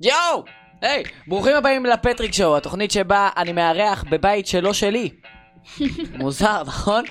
[0.00, 0.44] יואו!
[0.82, 5.10] היי, ברוכים הבאים לפטריק שואו, התוכנית שבה אני מארח בבית שלא שלי.
[6.18, 7.04] מוזר, נכון?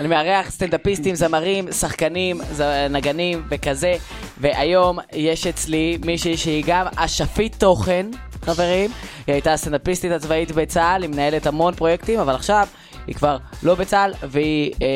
[0.00, 2.60] אני מארח סטנדאפיסטים, זמרים, שחקנים, ז-
[2.90, 3.94] נגנים וכזה,
[4.38, 8.06] והיום יש אצלי מישהי שהיא גם אשפית תוכן,
[8.44, 8.90] חברים.
[9.26, 12.68] היא הייתה סטנדאפיסטית הצבאית בצה"ל, היא מנהלת המון פרויקטים, אבל עכשיו
[13.06, 14.86] היא כבר לא בצה"ל, והיא אה,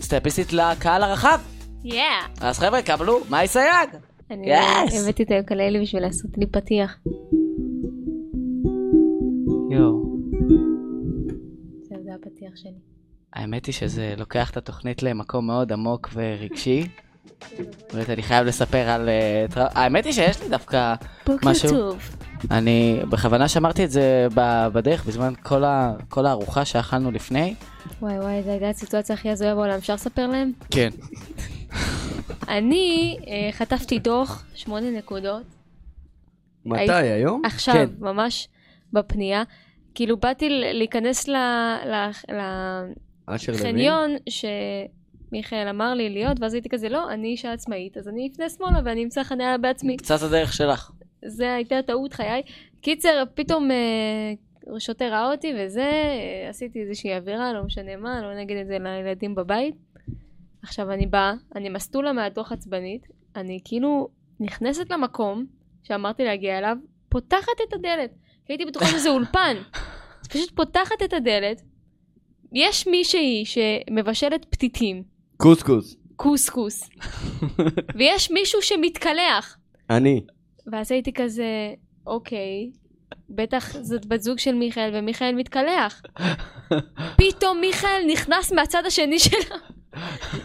[0.00, 1.40] סטנדאפיסטית לקהל הרחב.
[1.84, 1.94] Yeah.
[2.40, 3.88] אז חבר'ה, קבלו, מאי סייג!
[4.34, 5.00] אני Yes.
[5.02, 6.98] הבאתי את היוקללי בשביל לעשות לי פתיח.
[9.70, 10.04] יואו.
[11.82, 12.78] זה הפתיח שלי.
[13.32, 16.88] האמת היא שזה לוקח את התוכנית למקום מאוד עמוק ורגשי.
[17.92, 19.08] באמת, אני חייב לספר על...
[19.08, 20.94] אה, האמת היא שיש לי דווקא
[21.26, 21.70] בוקר משהו.
[21.70, 22.16] טוב.
[22.50, 24.26] אני בכוונה שמרתי את זה
[24.72, 25.94] בדרך בזמן כל, ה...
[26.08, 27.54] כל הארוחה שאכלנו לפני.
[28.02, 30.52] וואי וואי, זו הייתה הסיטואציה הכי הזויה בעולם, אפשר לספר להם?
[30.70, 30.88] כן.
[32.48, 35.42] אני אה, חטפתי דוח, שמונה נקודות,
[36.66, 37.42] מתי, היום?
[37.44, 37.86] עכשיו, כן.
[37.98, 38.48] ממש
[38.92, 39.42] בפנייה.
[39.94, 41.36] כאילו באתי להיכנס ל-
[41.86, 42.90] ל-?
[43.28, 48.48] לחניון שמיכאל אמר לי להיות, ואז הייתי כזה, לא, אני אישה עצמאית, אז אני אפנה
[48.48, 49.96] שמאלה ואני אמצא חניה בעצמי.
[49.96, 50.90] קצת הדרך שלך.
[51.24, 52.42] זה הייתה טעות חיי.
[52.80, 58.34] קיצר, פתאום אה, שוטר ראה אותי וזה, אה, עשיתי איזושהי עבירה, לא משנה מה, לא
[58.40, 59.74] נגיד את זה לילדים בבית.
[60.64, 64.08] עכשיו אני באה, אני מסטולה מהדוח עצבנית, אני כאילו
[64.40, 65.46] נכנסת למקום
[65.82, 66.76] שאמרתי להגיע אליו,
[67.08, 68.10] פותחת את הדלת.
[68.48, 69.56] הייתי בטוחה שזה אולפן.
[70.20, 71.62] אז פשוט פותחת את הדלת,
[72.52, 75.02] יש מישהי שמבשלת פתיתים,
[75.36, 75.96] קוסקוס.
[76.16, 76.90] קוסקוס,
[77.98, 79.58] ויש מישהו שמתקלח.
[79.90, 80.20] אני.
[80.72, 81.74] ואז הייתי כזה,
[82.06, 82.70] אוקיי,
[83.28, 86.02] בטח זאת בת זוג של מיכאל ומיכאל מתקלח.
[87.18, 89.36] פתאום מיכאל נכנס מהצד השני של,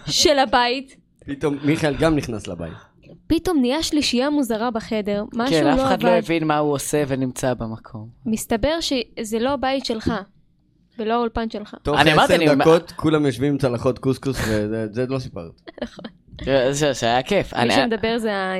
[0.08, 0.96] של הבית.
[1.26, 2.74] פתאום מיכאל גם נכנס לבית.
[3.28, 6.18] פתאום נהיה שלישייה מוזרה בחדר, משהו כן, אף לא אחד לא עבד.
[6.24, 8.08] הבין מה הוא עושה ונמצא במקום.
[8.26, 10.14] מסתבר שזה לא הבית שלך,
[11.00, 11.76] ולא האולפן שלך.
[11.84, 15.52] תוך עשר אני- דקות כולם יושבים עם צלחות קוסקוס וזה זה לא סיפרת.
[16.46, 17.54] זה- זה שהיה כיף.
[17.54, 18.54] מי אני- שמדבר זה ה-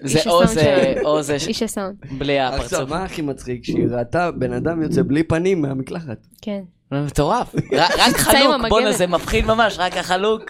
[0.00, 0.94] זה או זה.
[1.04, 1.96] או זה, איש הסאונד.
[2.18, 2.90] בלי עכשיו הפרצוף.
[2.90, 3.64] מה הכי מצחיק?
[3.64, 6.26] שהיא ראתה בן אדם יוצא בלי פנים מהמקלחת.
[6.42, 6.62] כן.
[7.00, 7.54] מטורף.
[7.98, 8.68] רק חלוק.
[8.68, 10.42] בואנה זה מפחיד ממש, רק החלוק.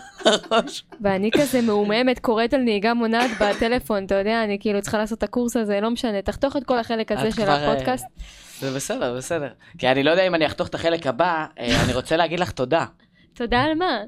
[1.00, 5.22] ואני כזה מעוממת, קוראת על נהיגה מונעת בטלפון, אתה יודע, אני כאילו צריכה לעשות את
[5.22, 8.06] הקורס הזה, לא משנה, תחתוך את כל החלק הזה של אה, הפודקאסט.
[8.60, 9.48] זה בסדר, בסדר.
[9.78, 12.50] כי אני לא יודע אם אני אחתוך את החלק הבא, אה, אני רוצה להגיד לך
[12.50, 12.84] תודה.
[13.34, 13.98] תודה על מה?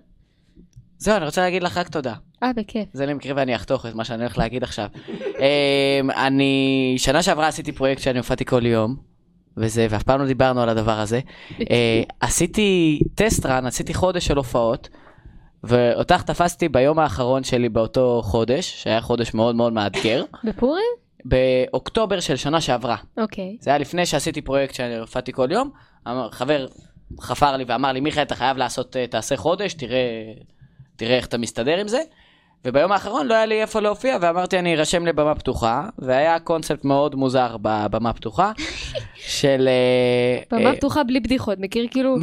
[0.98, 2.14] זהו, אני רוצה להגיד לך רק תודה.
[2.42, 2.88] אה, בכיף.
[2.92, 4.86] זה למקרה ואני אחתוך את מה שאני הולך להגיד עכשיו.
[5.40, 8.96] אה, אני, שנה שעברה עשיתי פרויקט שאני הופעתי כל יום,
[9.56, 11.20] וזה, ואף פעם לא דיברנו על הדבר הזה.
[11.70, 14.88] אה, עשיתי טסט רן, עשיתי חודש של הופעות,
[15.64, 20.90] ואותך תפסתי ביום האחרון שלי באותו חודש, שהיה חודש מאוד מאוד מאתגר, בפורים?
[21.24, 22.96] באוקטובר של שנה שעברה.
[23.18, 23.56] אוקיי.
[23.60, 25.70] זה היה לפני שעשיתי פרויקט שאני הופעתי כל יום,
[26.30, 26.66] חבר
[27.20, 30.32] חפר לי ואמר לי, מיכאל, אתה חייב לעשות, אה, תעשה חודש, תראה,
[30.96, 32.00] תראה איך אתה מסתדר עם זה.
[32.64, 37.14] וביום האחרון לא היה לי איפה להופיע, ואמרתי, אני ארשם לבמה פתוחה, והיה קונספט מאוד
[37.14, 38.52] מוזר בבמה פתוחה,
[39.14, 39.68] של...
[39.68, 42.16] אה, במה אה, פתוחה בלי בדיחות, מכיר כאילו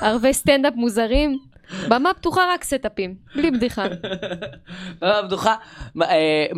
[0.00, 1.38] ערבי סטנדאפ מוזרים?
[1.88, 3.84] במה פתוחה רק סטאפים, בלי בדיחה.
[5.00, 5.54] במה פתוחה,
[5.94, 6.06] מה-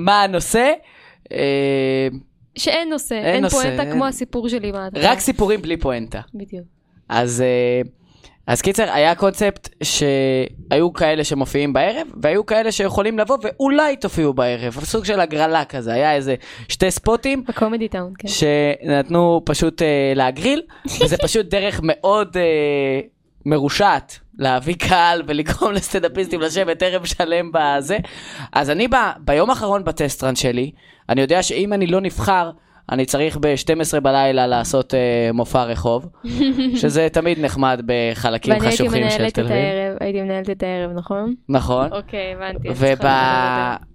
[0.08, 0.72] אה, הנושא?
[2.58, 3.92] שאין נושא, אין אין נושא, פואנטה אין.
[3.92, 4.72] כמו הסיפור שלי.
[4.94, 6.20] רק סיפורים בלי פואנטה.
[6.34, 6.64] בדיוק.
[7.08, 7.80] אז, אה,
[8.46, 14.72] אז קיצר, היה קונספט שהיו כאלה שמופיעים בערב, והיו כאלה שיכולים לבוא ואולי תופיעו בערב,
[14.84, 16.34] סוג של הגרלה כזה, היה איזה
[16.68, 17.44] שתי ספוטים.
[17.48, 18.28] בקומדי טאון, כן.
[18.28, 20.62] שנתנו פשוט אה, להגריל,
[21.00, 23.00] וזה פשוט דרך מאוד אה,
[23.46, 27.98] מרושעת להביא קהל ולגרום לסטנדאפיסטים לשבת ערב שלם בזה.
[28.52, 30.70] אז אני ב, ביום האחרון בטסטרן שלי,
[31.08, 32.50] אני יודע שאם אני לא נבחר,
[32.92, 36.08] אני צריך ב-12 בלילה לעשות אה, מופע רחוב,
[36.80, 39.52] שזה תמיד נחמד בחלקים ואני הייתי חשוכים של מנהלת תל את אביב.
[39.52, 41.34] הערב, הייתי מנהלת את הערב, נכון?
[41.48, 41.92] נכון.
[41.92, 42.68] אוקיי, הבנתי.
[42.74, 43.00] וב...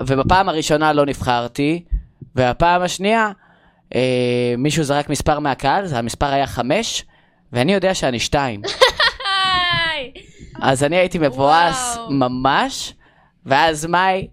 [0.02, 1.84] ובפעם הראשונה לא נבחרתי,
[2.36, 3.32] והפעם השנייה,
[3.96, 7.06] אה, מישהו זרק מספר מהקהל, המספר היה חמש,
[7.54, 8.62] ואני יודע שאני שתיים.
[10.62, 11.98] אז אני הייתי מבואס.
[12.10, 12.94] ממש,
[13.46, 14.28] ואז מאי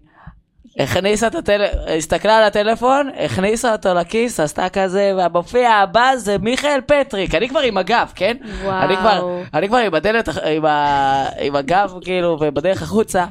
[0.79, 6.79] הכניסה את הטלפון, הסתכלה על הטלפון, הכניסה אותו לכיס, עשתה כזה, והמופיע הבא זה מיכאל
[6.85, 8.37] פטריק, אני כבר עם הגב, כן?
[8.63, 8.81] וואו.
[8.81, 13.25] אני כבר, אני כבר עם הדלת, עם, ה, עם הגב, כאילו, ובדרך החוצה.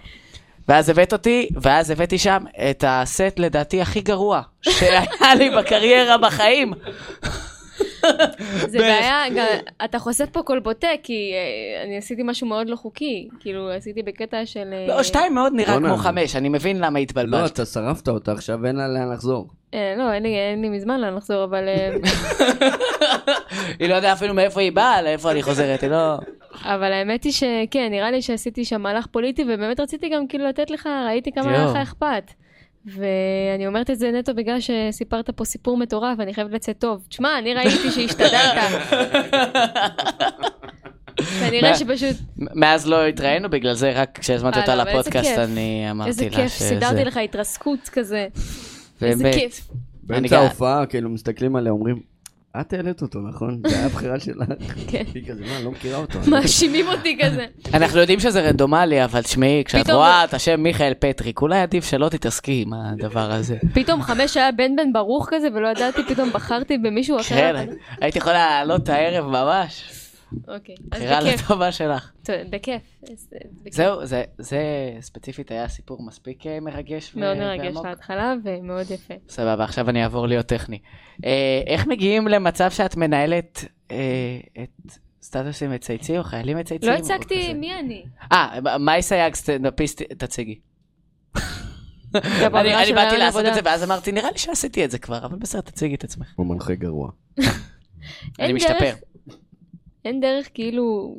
[0.68, 6.72] ואז הבאת אותי, ואז הבאתי שם את הסט לדעתי הכי גרוע שהיה לי בקריירה בחיים.
[8.72, 9.22] זה בעיה,
[9.84, 13.28] אתה חושף פה קולבוטה, כי אה, אני עשיתי משהו מאוד לא חוקי.
[13.40, 14.70] כאילו, עשיתי בקטע של...
[14.72, 15.88] אה, לא, שתיים מאוד נראה בואנה.
[15.88, 17.52] כמו חמש, אני מבין למה לא, התבלבלת.
[17.52, 19.48] אתה שרפת אותה, עכשיו אין לה לאן לחזור.
[19.74, 20.22] אה, לא, אין
[20.62, 21.68] לי, מזמן לאן לחזור, אבל...
[21.68, 21.90] אה,
[23.78, 26.18] היא לא יודעת אפילו מאיפה היא באה, לאיפה אני חוזרת, היא לא...
[26.64, 30.70] אבל האמת היא שכן, נראה לי שעשיתי שם מהלך פוליטי, ובאמת רציתי גם כאילו לתת
[30.70, 31.64] לך, ראיתי כמה היה.
[31.64, 32.32] לך אכפת.
[32.96, 37.06] ואני אומרת את זה נטו בגלל שסיפרת פה סיפור מטורף, ואני חייבת לצאת טוב.
[37.08, 38.58] תשמע, אני ראיתי שהשתדלת.
[41.40, 45.38] כנראה שפשוט, מאז לא התראינו, בגלל זה רק כשהזמנתי אותה הלאה, אבל איזה לפודקאסט.
[45.38, 48.26] אני אמרתי לה איזה כיף, שזה- סידרתי לך התרסקות כזה.
[49.02, 49.30] איזה.
[49.34, 49.68] כיף.
[50.02, 52.00] באמצע ההופעה, כאילו, מסתכלים עליה, אומרים,
[52.60, 53.60] את העלית אותו, נכון?
[53.66, 54.48] זה היה הבחירה שלך.
[54.90, 55.02] כן.
[55.14, 56.18] היא כזה, מה, לא מכירה אותו.
[56.30, 57.46] מאשימים אותי כזה.
[57.74, 62.08] אנחנו יודעים שזה רנדומלי, אבל תשמעי, כשאת רואה את השם מיכאל פטריק, אולי עדיף שלא
[62.08, 63.56] תתעסקי עם הדבר הזה.
[63.74, 67.34] פתאום חמש היה בן בן ברוך כזה, ולא ידעתי, פתאום בחרתי במישהו אחר.
[67.34, 67.66] כן,
[68.00, 69.90] הייתי יכולה לעלות את הערב ממש.
[70.48, 71.20] אוקיי, אז בחירה.
[71.20, 72.12] לטובה שלך.
[72.24, 72.82] טוב, בכיף.
[73.08, 73.14] אה,
[73.62, 73.74] בכיף.
[73.74, 74.60] זהו, זה- זה
[75.00, 77.12] ספציפית היה סיפור מספיק אה, מרגש.
[77.14, 77.86] ו- מאוד מרגש ועמוק.
[77.86, 79.14] להתחלה ומאוד יפה.
[79.28, 80.78] סבבה, עכשיו אני אעבור להיות טכני.
[81.24, 81.30] אה,
[81.66, 83.96] איך מגיעים למצב שאת מנהלת אה,
[84.62, 84.92] את
[85.22, 86.88] סטטוסים מצייצים או חיילים מצייצים?
[86.88, 87.54] לא הצגתי?
[87.54, 88.04] מי אני.
[88.32, 90.58] אה, מאי סייג סטנדאפיסט, תציגי.
[92.14, 93.44] זה אני אני באתי לעשות.
[93.46, 96.26] את זה ואז אמרתי, נראה לי שעשיתי את זה כבר, אבל בסדר, תציגי את עצמך.
[96.36, 97.10] הוא מנחה גרוע.
[98.40, 98.94] אני משתפר.
[100.08, 101.16] אין דרך כאילו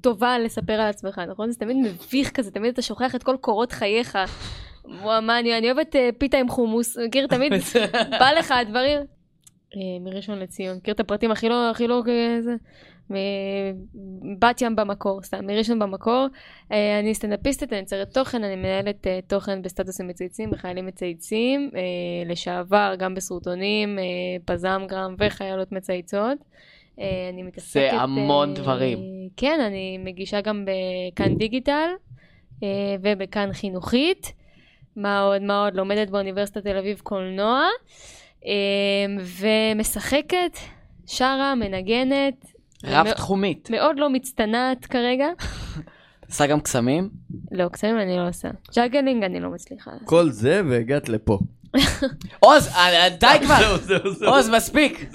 [0.00, 1.50] טובה לספר על עצמך, נכון?
[1.50, 4.18] זה תמיד מביך כזה, תמיד אתה שוכח את כל קורות חייך.
[4.84, 7.52] וואו, מה, אני אני אוהבת אה, פיתה עם חומוס, מכיר תמיד,
[8.20, 8.98] בא לך הדברים.
[9.76, 12.54] אה, מראשון לציון, מכיר את הפרטים הכי לא, הכי לא כזה?
[13.10, 16.26] מבת ים במקור, סתם, מראשון במקור.
[16.72, 22.30] אה, אני סטנדאפיסטית, אני יוצרת תוכן, אני מנהלת אה, תוכן בסטטוסים מצייצים, בחיילים מצייצים, אה,
[22.30, 24.04] לשעבר, גם בסרטונים, אה,
[24.44, 26.38] פזמגרם וחיילות מצייצות.
[27.00, 27.88] אה, אני מתעסקת...
[27.92, 28.98] המון אה, דברים.
[29.36, 31.88] כן, אני מגישה גם בכאן דיגיטל
[32.62, 32.68] אה,
[33.02, 34.32] ובכאן חינוכית.
[34.96, 35.74] מה עוד, מה עוד?
[35.74, 37.66] לומדת באוניברסיטת תל אביב קולנוע,
[39.40, 40.56] ומשחקת,
[41.06, 42.46] שרה, מנגנת.
[42.84, 43.70] רב מאוד- תחומית.
[43.70, 45.26] מאוד לא מצטנעת כרגע.
[46.28, 47.10] עושה גם קסמים?
[47.52, 48.48] לא, קסמים אני לא עושה.
[48.76, 49.90] juggling אני לא מצליחה.
[49.92, 50.06] לעשות.
[50.08, 51.38] כל זה והגעת לפה.
[52.40, 53.76] עוז, אה, די כבר.
[54.26, 55.10] עוז, מספיק.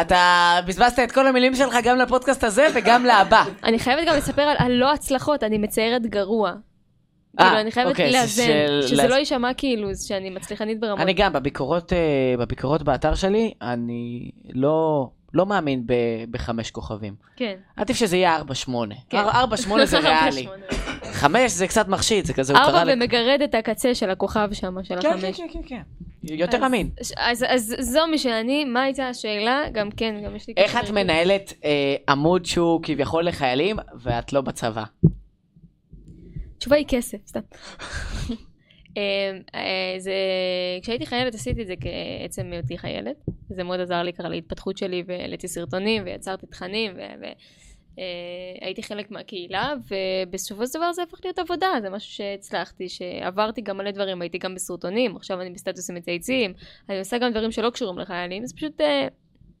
[0.00, 3.44] אתה בזבזת את כל המילים שלך גם לפודקאסט הזה וגם להבא.
[3.64, 6.52] אני חייבת גם לספר על הלא הצלחות, אני מציירת גרוע.
[7.40, 8.42] אה, כאילו, אני חייבת אוקיי, לאזן,
[8.86, 11.00] שזה לא יישמע כאילו שאני מצליחנית ברמות.
[11.00, 17.14] אני גם, בביקורות, אה, באתר שלי, אני לא, לא מאמין ב- בחמש כוכבים.
[17.36, 17.54] כן.
[17.76, 18.94] עדיף שזה יהיה ארבע שמונה.
[19.10, 19.18] כן.
[19.18, 20.46] ארבע שמונה זה ריאלי.
[21.20, 22.92] חמש זה קצת מחשיד, זה כזה, הוא ארבע קרא לי...
[22.92, 25.36] ומגרד את הקצה של הכוכב שם, של כן, כן, החמש.
[25.36, 25.82] כן, כן, כן.
[26.22, 26.90] יותר אז- אמין.
[27.16, 29.62] אז, אז זו מי שאני, מה הייתה השאלה?
[29.72, 30.54] גם כן, גם יש לי...
[30.56, 30.90] איך את.
[30.90, 34.84] מנהלת אה, עמוד שהוא כביכול לחיילים, ואת לא בצבא?
[36.56, 37.40] התשובה היא כסף, סתם.
[38.96, 39.02] אה,
[39.54, 40.12] אה, זה,
[40.82, 43.16] כשהייתי חיילת עשיתי את זה כעצם היותי חיילת.
[43.48, 46.92] זה מאוד עזר לי ככה להתפתחות שלי והעליתי סרטונים ויצרתי תכנים
[48.60, 53.76] והייתי חלק מהקהילה ובסופו של דבר זה הפך להיות עבודה, זה משהו שהצלחתי, שעברתי גם
[53.76, 56.52] מלא דברים, הייתי גם בסרטונים, עכשיו אני בסטטוסים מצייצים,
[56.88, 59.08] אני עושה גם דברים שלא קשורים לחיילים, זה פשוט, אה,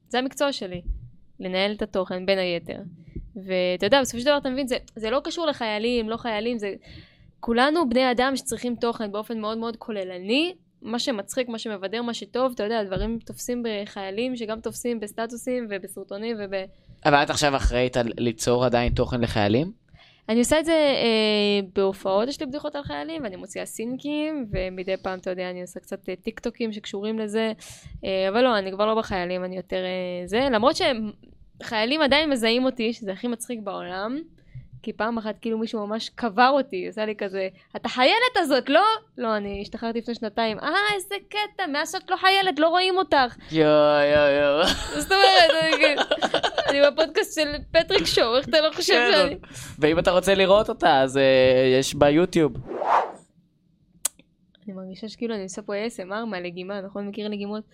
[0.08, 0.82] זה המקצוע שלי,
[1.40, 2.78] לנהל את התוכן בין היתר.
[3.36, 6.74] ואתה יודע, בסופו של דבר אתה מבין, זה, זה לא קשור לחיילים, לא חיילים, זה...
[7.40, 12.52] כולנו בני אדם שצריכים תוכן באופן מאוד מאוד כוללני, מה שמצחיק, מה שמבדר, מה שטוב,
[12.54, 16.54] אתה יודע, דברים תופסים בחיילים שגם תופסים בסטטוסים ובסרטונים וב...
[17.04, 19.72] אבל את עכשיו אחראית על ליצור עדיין תוכן לחיילים?
[20.28, 24.96] אני עושה את זה אה, בהופעות, יש לי בדיחות על חיילים, ואני מוציאה סינקים, ומדי
[24.96, 27.52] פעם, אתה יודע, אני עושה קצת אה, טיק טוקים שקשורים לזה,
[28.04, 32.64] אה, אבל לא, אני כבר לא בחיילים, אני יותר אה, זה, למרות שחיילים עדיין מזהים
[32.64, 34.18] אותי, שזה הכי מצחיק בעולם,
[34.82, 38.84] כי פעם אחת כאילו מישהו ממש קבר אותי, עשה לי כזה, את החיילת הזאת, לא?
[39.18, 43.36] לא, אני השתחררתי לפני שנתיים, אה, איזה קטע, מאז שאת לא חיילת, לא רואים אותך.
[43.52, 43.68] יואו,
[44.14, 44.66] יואו, יואו.
[44.98, 46.02] זאת אומרת, אני כאילו,
[46.70, 49.36] אני בפודקאסט של פטריק שואו, איך אתה לא חושב כן, שאני...
[49.78, 51.22] ואם אתה רוצה לראות אותה, אז אה,
[51.78, 52.52] יש ביוטיוב.
[54.66, 57.08] אני מרגישה שכאילו אני עושה פה ASMR מהלגימה, נכון?
[57.08, 57.64] מכיר לגימות?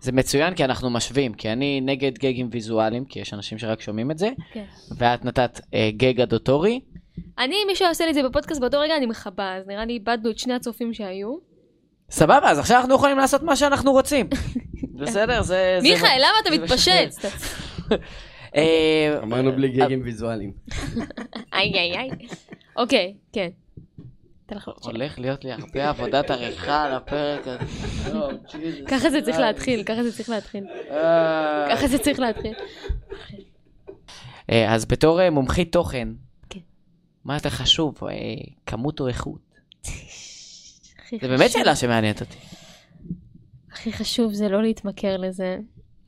[0.00, 4.10] זה מצוין כי אנחנו משווים, כי אני נגד גגים ויזואליים, כי יש אנשים שרק שומעים
[4.10, 4.64] את זה, כן.
[4.96, 6.80] ואת נתת אה, גג אדוטורי.
[7.38, 10.30] אני, מי שעושה לי את זה בפודקאסט באותו רגע, אני מכבה, אז נראה לי איבדנו
[10.30, 11.36] את שני הצופים שהיו.
[12.10, 14.26] סבבה, אז עכשיו אנחנו יכולים לעשות מה שאנחנו רוצים.
[14.94, 15.42] בסדר?
[15.42, 15.78] זה...
[15.82, 17.24] מיכאל, למה אתה מתפשט?
[18.56, 20.52] אה, אמרנו בלי גגים ויזואליים.
[21.52, 22.10] איי איי איי.
[22.76, 23.48] אוקיי, כן.
[24.82, 27.64] הולך להיות לי הרבה עבודת עריכה על הפרק הזה.
[28.52, 29.38] ג'יזוס ככה זה צריך.
[29.38, 30.64] להתחיל, ככה זה צריך להתחיל.
[30.90, 31.66] אה.
[31.70, 32.52] ככה זה צריך להתחיל.
[34.50, 36.08] אה, אז בתור אה, מומחית תוכן,
[36.50, 36.60] כן.
[37.24, 38.14] מה יותר חשוב, אה,
[38.66, 39.40] כמות או איכות?
[41.20, 42.36] זה באמת שאלה שמעניינת אותי.
[43.88, 45.58] הכי חשוב זה לא להתמכר לזה.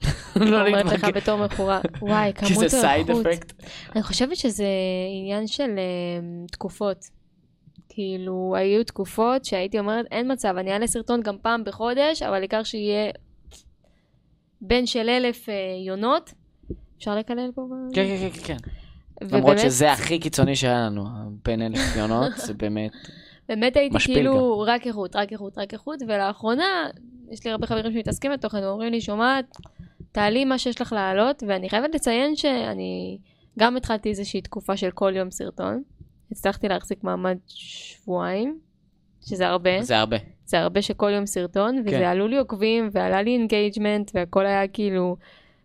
[0.37, 1.05] לא אומרת לך.
[1.05, 1.81] בתור מכורה.
[2.01, 3.11] וואי, כי כמות זה או סייד.
[3.11, 3.53] אפקט.
[3.95, 4.67] אני חושבת שזה
[5.21, 7.05] עניין של אה, תקופות.
[7.89, 12.63] כאילו, היו תקופות שהייתי אומרת, אין מצב, אני אעלה סרטון גם פעם בחודש, אבל העיקר
[12.63, 13.11] שיהיה
[14.61, 15.55] בין של אלף אה,
[15.87, 16.33] יונות.
[16.99, 17.63] אפשר לקלל פה?
[17.95, 18.57] כן, כן, כן, כן.
[19.25, 21.05] ובאמת- למרות שזה הכי קיצוני שהיה לנו,
[21.45, 22.93] בין אלף יונות, זה באמת...
[23.49, 26.87] באמת הייתי כאילו רק איכות, רק איכות, רק איכות, ולאחרונה,
[27.31, 29.57] יש לי הרבה חברים שמתעסקים בתוכן, אומרים לי, שומעת,
[30.13, 33.19] תעלי מה שיש לך להעלות, ואני חייבת לציין שאני
[33.59, 35.83] גם התחלתי איזושהי תקופה של כל יום סרטון.
[36.33, 38.59] הצלחתי להחזיק מעמד שבועיים,
[39.27, 39.83] שזה הרבה.
[39.83, 40.17] זה הרבה.
[40.45, 42.03] זה הרבה שכל יום סרטון, וזה כן.
[42.03, 45.17] עלו לי עוקבים, ועלה לי engagement, והכל היה כאילו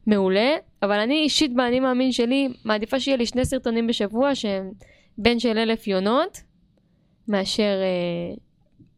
[0.08, 4.72] מעולה, אבל אני אישית באני מאמין שלי, מעדיפה שיהיה לי שני סרטונים בשבוע שהם
[5.18, 6.38] בין של אלף יונות,
[7.28, 7.64] מאשר...
[7.82, 8.36] אה,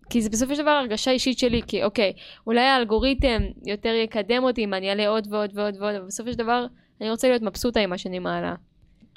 [0.10, 2.14] כי זה בסופו של דבר הרגשה אישית שלי, כי אוקיי,
[2.48, 6.38] אולי האלגוריתם יותר יקדם אותי אם אני אעלה עוד ועוד ועוד ועוד, אבל בסופו של
[6.38, 6.66] דבר
[7.02, 8.56] אני רוצה להיות מבסוטה עם מה שאני מעלה.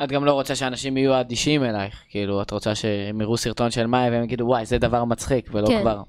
[0.05, 3.87] את גם לא רוצה שאנשים יהיו אדישים אלייך, כאילו, את רוצה שהם יראו סרטון של
[3.87, 5.81] מאי והם יגידו, וואי, זה דבר מצחיק, ולא כן.
[5.81, 6.03] כבר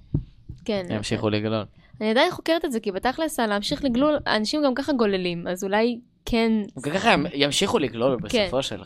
[0.66, 0.86] כן.
[0.90, 1.66] ימשיכו לגלול.
[2.02, 6.00] אני עדיין חוקרת את זה, כי בתכלס, להמשיך לגלול, אנשים גם ככה גוללים, אז אולי
[6.26, 6.52] כן
[6.84, 8.44] וככה הם ימשיכו לגלול כן.
[8.44, 8.82] בסופו של,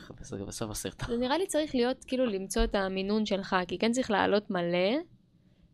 [0.47, 1.07] בסוף הסרטון.
[1.07, 4.97] זה נראה לי צריך להיות, כאילו, למצוא את המינון שלך, כי כן צריך לעלות מלא.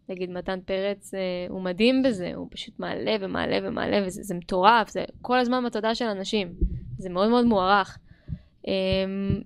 [0.09, 4.89] נגיד מתן פרץ, אה, הוא מדהים בזה, הוא פשוט מעלה ומעלה ומעלה, וזה זה מטורף,
[4.89, 6.53] זה כל הזמן בתודעה של אנשים.
[6.97, 7.97] זה מאוד מאוד מוערך.
[8.67, 8.73] אה,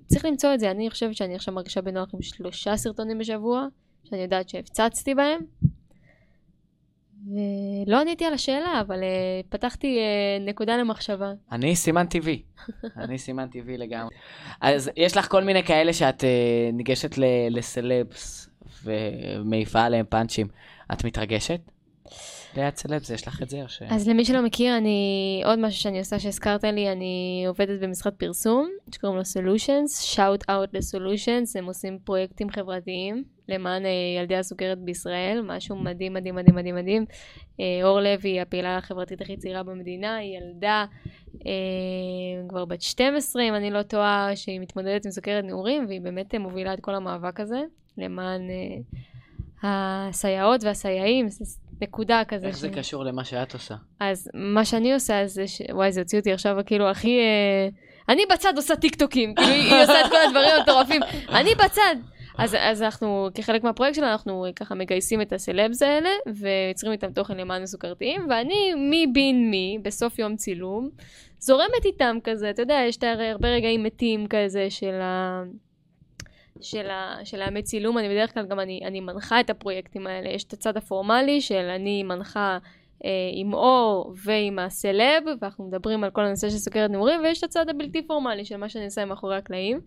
[0.05, 3.67] צריך למצוא את זה, אני חושבת שאני עכשיו מרגישה בנוח עם שלושה סרטונים בשבוע,
[4.03, 5.39] שאני יודעת שהפצצתי בהם.
[7.33, 11.31] ולא עניתי על השאלה, אבל אה, פתחתי אה, נקודה למחשבה.
[11.51, 12.41] אני סימן טבעי.
[13.03, 14.15] אני סימן טבעי לגמרי.
[14.61, 18.49] אז יש לך כל מיני כאלה שאת אה, ניגשת ל- לסלבס
[18.83, 20.47] ומעיפה עליהם פאנצ'ים.
[20.91, 21.59] את מתרגשת?
[22.57, 23.81] ליד סלבס, יש לך את זה או ש...
[23.89, 28.69] אז למי שלא מכיר, אני, עוד משהו שאני עושה שהזכרת לי, אני עובדת במשרד פרסום,
[28.95, 35.41] שקוראים לו Solutions, Shout Out ל-Solutions, הם עושים פרויקטים חברתיים למען אה, ילדי הסוכרת בישראל,
[35.47, 37.05] משהו מדהים, מדהים, מדהים, מדהים, מדהים.
[37.59, 40.85] אה, אור לוי היא הפעילה החברתית הכי צעירה במדינה, היא ילדה
[41.45, 41.51] אה,
[42.50, 46.39] כבר בת 12, אם אני לא טועה, שהיא מתמודדת עם סוכרת נעורים, והיא באמת אה,
[46.39, 47.62] מובילה את כל המאבק הזה,
[47.97, 48.77] למען אה,
[49.63, 51.45] הסייעות והסייעים, זה
[51.81, 52.47] נקודה כזה.
[52.47, 53.75] איך זה ש- קשור למה שאת עושה?
[54.00, 55.62] אז מה שאני עושה זה ש...
[55.71, 57.19] וואי, זה הוציא אותי עכשיו כאילו הכי...
[57.19, 57.67] אה,
[58.09, 61.01] אני בצד עושה טיקטוקים, כאילו היא עושה את כל הדברים המטורפים.
[61.29, 61.95] אני בצד.
[62.37, 67.37] אז, אז אנחנו, כחלק מהפרויקט שלנו, אנחנו ככה מגייסים את הסלבס האלה, ויוצרים איתם תוכן
[67.37, 70.89] למען הסוכרתיים, ואני מבין מי, בסוף יום צילום,
[71.39, 75.43] זורמת איתם כזה, אתה יודע, יש את הרבה רגעים מתים כזה של ה...
[76.61, 80.29] של, ה, של האמת צילום, אני בדרך כלל גם אני, אני מנחה את הפרויקטים האלה,
[80.29, 82.57] יש את הצד הפורמלי של אני מנחה
[83.05, 87.43] אה, עם אור ועם הסלב, ואנחנו מדברים על כל הנושא של סוכרת נעורים, ויש את
[87.43, 89.79] הצד הבלתי פורמלי של מה שאני עושה מאחורי הקלעים.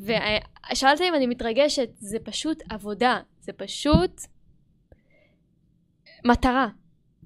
[0.00, 4.20] ושאלת אם אני מתרגשת, זה פשוט עבודה, זה פשוט
[6.24, 6.68] מטרה.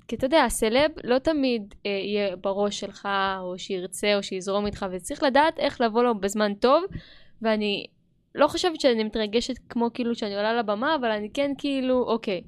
[0.08, 3.08] כי אתה יודע, הסלב לא תמיד אה, יהיה בראש שלך,
[3.40, 6.84] או שירצה, או שיזרום איתך, וצריך לדעת איך לבוא לו בזמן טוב,
[7.42, 7.86] ואני
[8.34, 12.42] לא חושבת שאני מתרגשת כמו כאילו שאני עולה לבמה, אבל אני כן כאילו, אוקיי,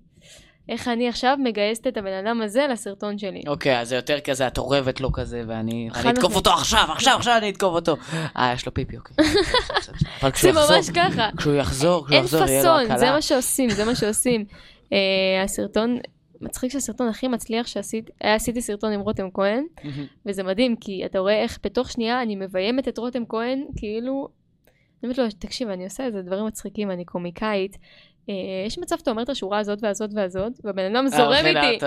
[0.71, 3.43] איך אני עכשיו מגייסת את הבן אדם הזה לסרטון שלי.
[3.47, 6.37] אוקיי, אז זה יותר כזה, את אורבת לו כזה, ואני אתקוף.
[6.37, 7.97] אותו עכשיו, עכשיו, עכשיו אני אתקוף אותו.
[8.37, 9.17] אה, יש לו פיפי, אוקיי.
[10.23, 11.29] אבל כשהוא יחזור, ממש ככה.
[11.37, 13.13] כשהוא יחזור, כשהוא אין יחזור, יהיה לו פאסון, זה הקלה.
[13.13, 14.45] מה שעושים, זה מה שעושים.
[14.93, 15.99] אה, הסרטון,
[16.41, 19.65] מצחיק שהסרטון הכי מצליח שעשיתי, עשיתי סרטון עם רותם כהן.
[20.27, 24.29] וזה מדהים, כי אתה רואה איך בתוך שנייה אני מביימת את רותם כהן, כאילו,
[25.03, 27.77] אני אומרת לו, תקשיב, אני עושה איזה דברים מצחיקים, אני קומיקאית.
[28.31, 28.35] אה,
[28.67, 31.79] יש מצב שאתה אומר את השורה הזאת והזאת והזאת, והבן אדם אה, זורם איתי.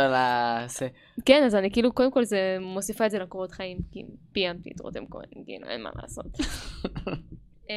[1.26, 4.82] כן, אז אני כאילו, קודם כל זה מוסיפה את זה לקורות חיים, כי ביימתי את
[4.82, 6.26] רותם כהן, כאילו, אין מה לעשות.
[7.70, 7.76] אה,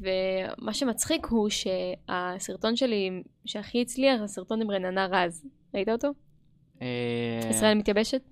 [0.00, 3.10] ומה שמצחיק הוא שהסרטון שלי
[3.44, 5.44] שהכי הצליח זה סרטון עם רננה רז.
[5.74, 6.08] ראית אותו?
[7.50, 8.22] ישראל מתייבשת?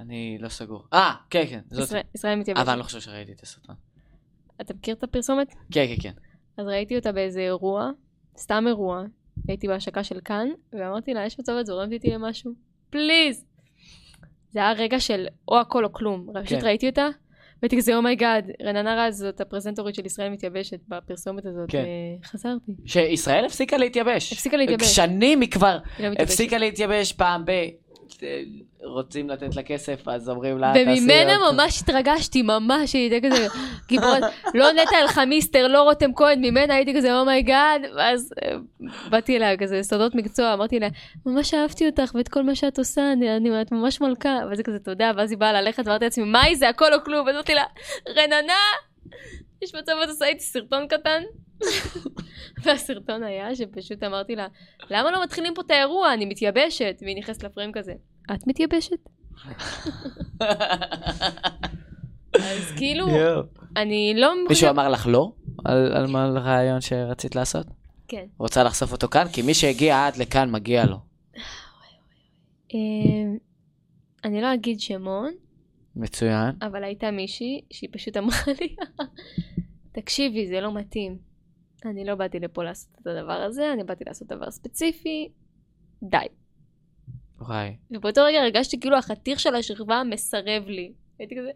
[0.00, 0.84] אני לא סגור.
[0.92, 1.84] אה, כן, כן, זאת.
[1.84, 2.62] ישראל- ישראל מתייבשת.
[2.62, 3.76] אבל אני לא חושב שראיתי את הסרטון.
[4.60, 5.54] אתה מכיר את הפרסומת?
[5.72, 6.12] כן, כן, כן.
[6.56, 7.90] אז ראיתי אותה באיזה אירוע,
[8.36, 9.02] סתם אירוע,
[9.48, 12.52] הייתי בהשקה של כאן, ואמרתי לה, יש מצב את זורמת איתי למשהו?
[12.90, 13.44] please!
[14.50, 16.26] זה היה רגע של או הכל או כלום.
[16.44, 16.66] פשוט כן.
[16.66, 17.08] ראיתי אותה,
[17.62, 21.84] והייתי כזה, oh my god, רננה רז זאת הפרזנטורית של ישראל מתייבשת בפרסומת הזאת, כן.
[22.22, 22.72] וחזרתי.
[22.86, 24.32] שישראל הפסיקה להתייבש.
[24.32, 24.96] הפסיקה להתייבש.
[24.96, 26.06] שנים היא כבר לא.
[26.18, 27.50] הפסיקה להתייבש פעם ב...
[28.84, 33.28] רוצים לתת לה כסף, אז אומרים לה, תעשי וממנה עוד- ממש התרגשתי, ממש, היא הייתה
[33.28, 33.46] כזה
[33.88, 34.22] גיבורת,
[34.54, 38.56] לא נטע אלחמיסטר, לא רותם כהן, ממנה הייתי כזה, oh my god, ואז אה,
[39.10, 40.88] באתי אליה כזה, סודות מקצוע, אמרתי לה,
[41.26, 44.78] ממש אהבתי אותך ואת כל מה שאת עושה, אני, את ממש מלכה, ואז היא כזה,
[44.78, 47.64] תודה, ואז היא באה ללכת, ואמרתי לעצמי, מאי זה הכל או כלום, ואז אמרתי לה,
[48.16, 48.52] רננה,
[49.66, 51.22] יש מצב את עושה איתי סרטון קטן?
[52.64, 54.46] והסרטון היה שפשוט אמרתי לה,
[54.90, 57.92] למה לא מתחילים פה את האירוע, אני מתייבשת, והיא נכנסת לפריים כזה,
[58.34, 58.96] את מתייבשת?
[62.34, 63.06] אז כאילו.
[63.76, 64.70] אני לא מישהו.
[64.70, 65.32] אמר לך לא?
[65.64, 67.66] על מה- על רעיון שרצית לעשות?
[68.08, 68.24] כן.
[68.38, 69.24] רוצה לחשוף אותו כאן?
[69.32, 70.96] כי מי שהגיע עד לכאן מגיע לו.
[72.74, 73.36] אמ,
[74.24, 75.32] אני לא אגיד שמות,
[75.96, 76.50] מצוין.
[76.62, 78.76] אבל הייתה מישהי שהיא פשוט אמרה לי,
[79.96, 81.18] תקשיבי, זה לא מתאים.
[81.84, 85.28] אני לא באתי לפה לעשות את הדבר הזה, אני באתי לעשות דבר ספציפי,
[86.02, 86.16] די.
[87.38, 87.76] וואי.
[87.90, 90.92] ובאותו רגע הרגשתי כאילו החתיך של השכבה מסרב לי.
[91.18, 91.50] הייתי כזה,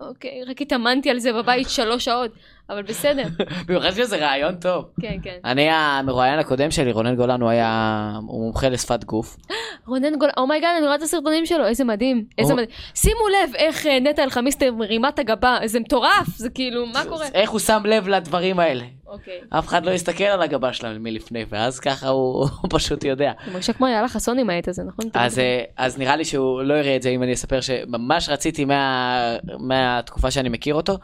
[0.00, 2.30] אוקיי, רק התאמנתי על זה בבית שלוש שעות,
[2.70, 3.22] אבל בסדר.
[3.66, 4.84] במיוחד שזה רעיון טוב.
[5.00, 5.38] כן, כן.
[5.44, 9.36] אני המרואיין הקודם שלי, רונן גולן, הוא היה הוא מומחה לשפת גוף.
[9.86, 12.68] רונן גול, oh my god, אני רואה את הסרטונים שלו, איזה מדהים, איזה מדהים.
[12.94, 17.26] שימו לב איך אה, נטע אלחמיסטר מרימה את הגבה, זה מטורף, זה כאילו, מה קורה?
[17.34, 18.84] איך הוא שם לב לדברים האלה?
[19.06, 19.40] אוקיי.
[19.50, 23.32] אף אחד לא יסתכל על הגבה שלה מלפני, ואז ככה הוא פשוט יודע.
[23.44, 25.04] אני מרגישה כמו איילה חסון עם העט הזה, נכון?
[25.14, 29.36] אז, אה, נראה לי שהוא לא יראה את זה אם אני אספר שממש רציתי מה,
[29.58, 30.98] מהתקופה שאני מכיר אותו.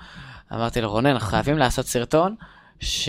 [0.52, 2.34] אמרתי לו, רונן, אנחנו חייבים לעשות סרטון
[2.80, 3.08] ש...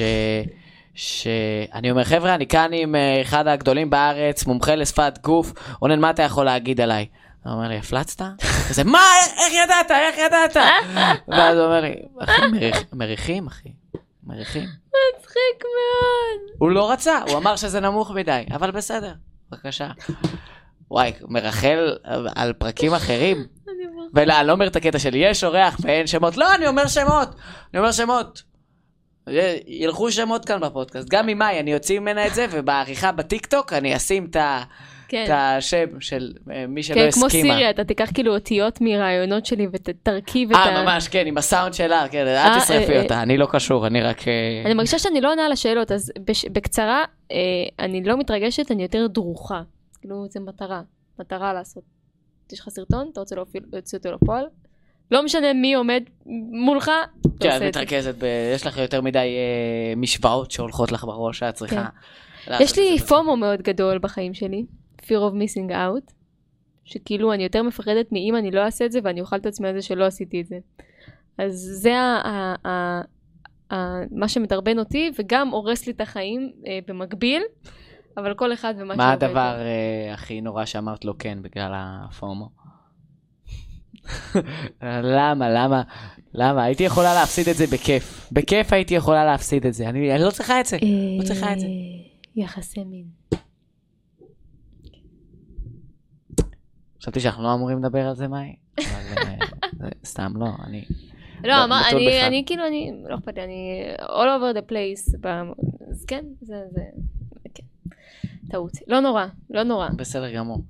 [0.96, 6.10] שאני אומר, חבר'ה, אני כאן עם אה, אחד הגדולים בארץ, מומחה לשפת גוף, רונן, מה
[6.10, 7.06] אתה יכול להגיד עליי?
[7.46, 8.22] הוא אומר לי, הפלצת?
[8.70, 9.00] כזה, מה,
[9.38, 10.56] איך ידעת, איך ידעת?
[11.28, 13.70] ואז הוא אומר לי, אחי, מריח, מריחים, אחי,
[14.24, 14.70] מריחים.
[15.20, 16.58] מצחיק מאוד.
[16.58, 19.14] הוא לא רצה, הוא אמר שזה נמוך מדי, אבל בסדר,
[19.52, 19.92] בבקשה.
[20.92, 21.98] וואי, מרחל
[22.36, 23.46] על פרקים אחרים.
[24.14, 26.38] ולא, אני לא אומר את הקטע שלי, יש אורח ואין שמות.
[26.38, 27.28] לא, אני אומר שמות.
[27.74, 28.44] אני אומר שמות.
[29.30, 29.34] י-
[29.84, 31.10] ילכו שמות כאן בפודקאסט.
[31.10, 34.64] גם ממאי, אני אוציא ממנה את זה, ובעריכה בטיקטוק אני אשים את ה-
[35.08, 35.24] כן.
[35.26, 37.30] את השם של אה, מי שלא כן, הסכימה.
[37.30, 40.60] כמו סירי, אתה תיקח כאילו אותיות מרעיונות שלי ותרכיב את ה...
[40.60, 43.88] אה, ממש, כן, עם הסאונד שלה, כן, אל אה, תשרפי אה, אותה, אני לא קשור,
[43.88, 44.28] אני רק...
[44.28, 44.34] אה,
[44.66, 46.12] אני מרגישה שאני לא עונה על השאלות, אז.
[46.52, 47.38] בקצרה, אה,
[47.80, 49.62] אני לא מתרגשת, אני יותר דרוכה.
[50.02, 50.82] כאילו, זה מטרה,
[51.20, 51.84] מטרה לעשות.
[52.54, 53.36] יש לך סרטון, אתה רוצה
[53.72, 54.46] להוציא אותו לפועל?
[55.12, 56.04] לא משנה מי עומד
[56.66, 57.82] מולך, אתה כן, את עושה את זה.
[57.82, 58.24] מתרכזת, ב...
[58.56, 61.86] יש לך יותר מדי אה, משוואות שהולכות לך בראש, שאת צריכה...
[62.46, 62.54] כן.
[62.60, 63.02] יש לי את.
[63.02, 64.66] פומו מאוד גדול בחיים שלי,
[65.02, 66.12] fear of missing out,
[66.86, 69.76] שכאילו אני יותר מפחדת מאם אני לא אעשה את זה ואני אוכל את עצמי על
[69.76, 70.60] זה שלא עשיתי את זה.
[71.38, 73.02] אז זה ה- ה- ה-
[73.74, 77.42] ה- מה שמדרבן אותי וגם הורס לי את החיים אה, במקביל,
[78.18, 79.28] אבל כל אחד ומה מה שעובד לו.
[79.30, 82.50] הדבר אה, הכי נורא שאמרת לו כן בגלל הפומו?
[85.18, 85.82] למה, למה,
[86.34, 86.64] למה?
[86.64, 88.30] הייתי יכולה להפסיד את זה בכיף.
[88.32, 89.90] בכיף הייתי יכולה להפסיד את זה.
[89.90, 90.78] אני אני לא צריכה את זה.
[91.20, 91.66] לא צריכה את זה.
[91.66, 91.72] אה,
[92.36, 93.06] יחסי מין.
[97.02, 98.56] חשבתי שאנחנו לא אמורים לדבר על זה, מאי.
[98.80, 98.86] אה,
[100.06, 100.86] סתם, לא, אני...
[101.44, 105.28] לא, נתון אני, כאילו, אני, לא אכפת לי, אני all over the place,
[105.92, 106.82] אז כן, זה, זה,
[107.54, 107.64] כן,
[108.50, 108.72] טעות.
[108.88, 109.90] לא נורא, לא נורא.
[109.96, 110.64] בסדר גמור.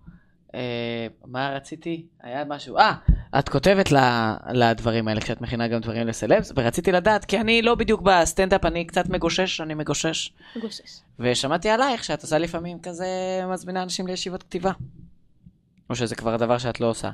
[0.56, 2.06] אה, מה רציתי?
[2.22, 2.78] היה משהו.
[2.78, 2.94] אה,
[3.40, 7.76] את כותבת ל- לדברים האלה כשאת מכינה גם דברים לסלבס, ורציתי לדעת, כי אני לא
[7.76, 10.32] בדיוק בסטנדאפ, אני קצת מגושש, אני מגושש.
[10.56, 11.00] מגושש.
[11.20, 13.08] ושמעתי עלייך שאת עושה לפעמים כזה
[13.54, 14.72] מזמינה אנשים לישיבות כתיבה.
[15.90, 17.08] או שזה כבר דבר שאת לא עושה.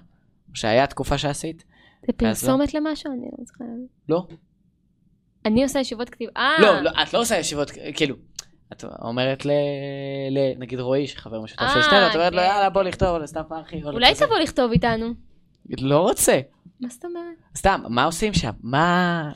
[0.49, 1.63] או שהיה תקופה שעשית?
[2.07, 3.11] זה פרסומת למשהו?
[3.11, 3.87] אני לא להבין.
[4.09, 4.27] לא.
[5.45, 6.29] אני עושה ישיבות כתיב...
[6.37, 6.55] אה!
[6.61, 8.15] לא, לא, את לא עושה ישיבות, כאילו,
[8.73, 9.51] את אומרת ל...
[10.31, 10.59] ל...
[10.59, 12.45] נגיד רועי, שחבר משותף של אה, שנינו, את אומרת לו, כן.
[12.45, 13.83] יאללה, בוא לכתוב לסתם פרחי.
[13.83, 15.13] או אולי לכזה." תבוא לכתוב איתנו.
[15.81, 16.39] לא רוצה.
[16.79, 17.35] מה זאת אומרת?
[17.55, 18.51] סתם, מה עושים שם?
[18.63, 19.31] מה...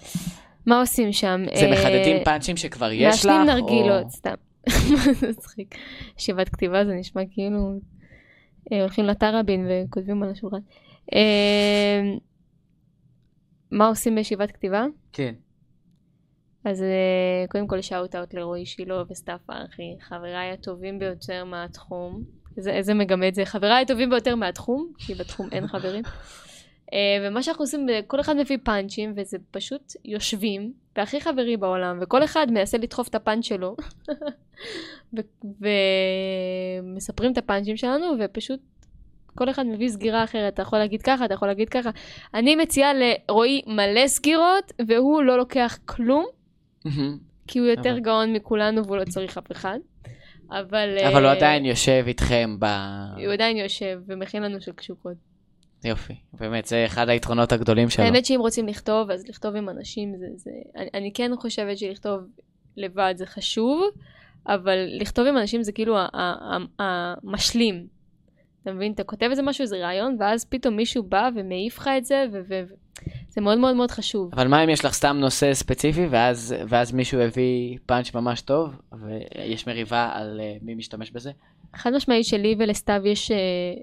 [0.65, 1.44] מה עושים שם?
[1.56, 3.32] זה אה, מחדדים פאנצ'ים שכבר יש לך?
[3.32, 4.34] מעשנים נרגילות, סתם.
[5.20, 5.76] זה מצחיק.
[6.20, 7.74] ישיבת כתיבה זה נשמע כאילו
[8.72, 10.58] אה, הולכים לטראבין וכותבים על השולחן.
[13.72, 14.86] מה עושים בישיבת כתיבה?
[15.13, 15.34] כן.
[16.65, 22.24] אז אה, קודם כל שאוט אאוט לרועי שילה וסתיו פרחי, חבריי הטובים ביותר מהתחום.
[22.58, 26.04] איזה, איזה מגמד זה, חבריי הטובים ביותר מהתחום, כי בתחום אין חברים.
[26.93, 32.24] אה, ומה שאנחנו עושים, כל אחד מביא פאנצ'ים, וזה פשוט יושבים, והכי חברי בעולם, וכל
[32.24, 33.76] אחד מנסה לדחוף את הפאנץ' שלו,
[36.84, 38.60] ומספרים את הפאנצ'ים שלנו, ופשוט
[39.36, 41.89] כל אחד מביא סגירה אחרת, אתה יכול להגיד ככה, אתה יכול להגיד ככה.
[42.34, 46.26] אני מציעה לרועי מלא סגירות, והוא לא לוקח כלום,
[47.48, 49.80] כי הוא יותר אבל- גאון מכולנו והוא לא צריך אף אחד.
[50.52, 50.98] אבל...
[51.08, 52.65] אבל הוא אה, עדיין יושב איתכם ב...
[53.26, 55.17] הוא עדיין יושב ומכין לנו שקשוקות.
[55.84, 56.13] יופי.
[56.34, 58.06] באמת, זה אחד היתרונות הגדולים שלו.
[58.06, 60.26] האמת שאם רוצים לכתוב, אז לכתוב עם אנשים זה...
[60.36, 60.52] זה...
[60.76, 62.22] אני, אני כן חושבת שלכתוב
[62.78, 63.84] לבד זה חשוב,
[64.48, 65.98] אבל לכתוב עם אנשים זה כאילו
[66.80, 67.88] המשלים.
[68.63, 68.91] אתה מבין?
[68.91, 73.41] אתה כותב איזה משהו, איזה רעיון, ואז פתאום מישהו בא ומעיף לך את זה, וזה
[73.41, 74.30] מאוד מאוד מאוד חשוב.
[74.34, 78.69] אבל מה אם יש לך סתם נושא ספציפי, ואז, ואז מישהו הביא פאנץ' ממש טוב,
[78.93, 81.32] ויש מריבה על אה, מי משתמש בזה?
[81.76, 83.38] חד משמעית שלי ולסתיו יש אה,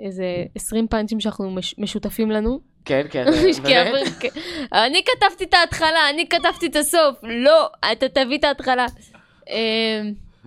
[0.06, 2.60] איזה 20 פאנצ'ים שאנחנו מש, משותפים לנו.
[2.84, 3.24] כן, כן.
[3.54, 3.88] כי באמת?
[3.90, 4.28] אבל- כן.
[4.72, 7.18] אני כתבתי את ההתחלה, אני כתבתי את הסוף.
[7.22, 8.86] לא, אתה תביא את ההתחלה.
[9.50, 10.00] אה,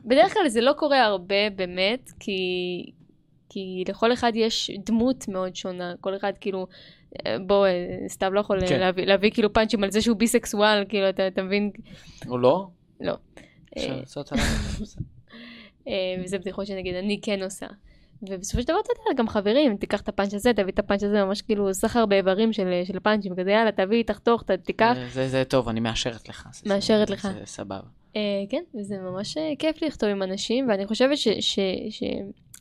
[0.06, 2.32] בדרך כלל זה לא קורה הרבה, באמת, כי,
[3.54, 5.94] כי לכל אחד יש דמות מאוד שונה.
[6.02, 6.68] כל אחד כאילו...
[7.26, 7.72] אה, בוא, אה,
[8.08, 8.80] סתיו לא יכול כן.
[8.80, 11.72] להביא, להביא כאילו פאנצ'ים על זה שהוא ביסקסואל, כאילו, אתה, אתה מבין?
[12.28, 12.68] הוא לא?
[13.02, 13.14] לא.
[13.78, 14.00] אה.
[15.88, 17.68] אה, וזה בדיחות שנגיד אני כן עושה.
[18.30, 21.24] ובסופו של דבר אתה יודע, גם חברים, תיקח את הפאנץ' הזה, תביא את הפאנץ' הזה,
[21.24, 24.94] ממש כאילו סחר באיברים של, של פאנצ'ים, כזה יאללה, תביא, תחתוך, תיקח.
[24.96, 26.48] זה- זה- זה טוב, אני מאשרת לך.
[26.66, 27.28] מאשרת זה- לך.
[27.40, 27.80] זה סבבה.
[28.16, 31.28] אה, כן, וזה ממש אה, כיף לכתוב עם אנשים, ואני חושבת ש...
[31.28, 31.60] ש,
[31.90, 32.04] ש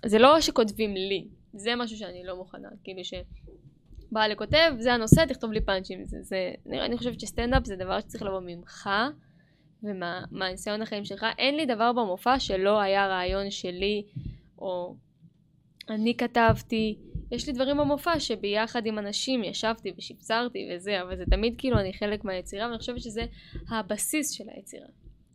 [0.06, 3.14] זה לא שכותבים לי, זה משהו שאני לא מוכנה, כאילו ש...
[4.12, 6.06] בא לכותב, זה הנושא, תכתוב לי פאנצ'ים.
[6.06, 8.90] זה, זה, אני אני חושבת שסטנדאפ זה דבר שצריך לבוא ממך,
[9.82, 11.26] ומהניסיון החיים שלך.
[11.38, 14.04] אין לי דבר במופע שלא היה רעיון שלי,
[14.58, 14.96] או
[15.88, 16.98] אני כתבתי.
[17.30, 21.92] יש לי דברים במופע שביחד עם אנשים ישבתי ושפצרתי וזה, אבל זה תמיד כאילו אני
[21.92, 23.24] חלק מהיצירה, ואני חושבת שזה
[23.68, 24.86] הבסיס של היצירה.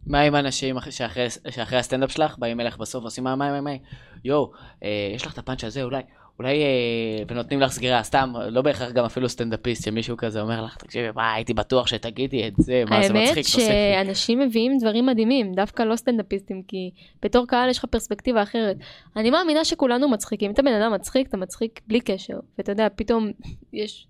[0.08, 3.62] מה עם אנשים אח- שאחרי, שאחרי הסטנדאפ שלך באים אליך בסוף ועושים מה, מה, מה,
[3.62, 3.72] מה,
[4.26, 4.52] יואו,
[4.84, 6.02] אה, יש לך את הפאנץ' הזה אולי,
[6.40, 10.76] אולי, אה, ונותנים לך סגירה, סתם, לא בהכרח גם אפילו סטנדאפיסט, שמישהו כזה אומר לך,
[10.78, 13.62] תקשיבי, מה, הייתי בטוח שתגידי את זה, מה, זה האמת מצחיק, תוסיפי.
[13.62, 16.92] שאנשים מביאים דברים מדהימים, דווקא לא סטנדאפיסטים, כי
[17.24, 18.78] בתור קהל יש לך פרספקטיבה אחרת.
[19.16, 20.50] אני מאמינה שכולנו מצחיקים.
[20.50, 22.34] אם אתה בן אדם מצחיק, אתה מצחיק בלי קשר.
[22.58, 23.32] ואתה יודע, פתאום
[23.74, 24.08] יש...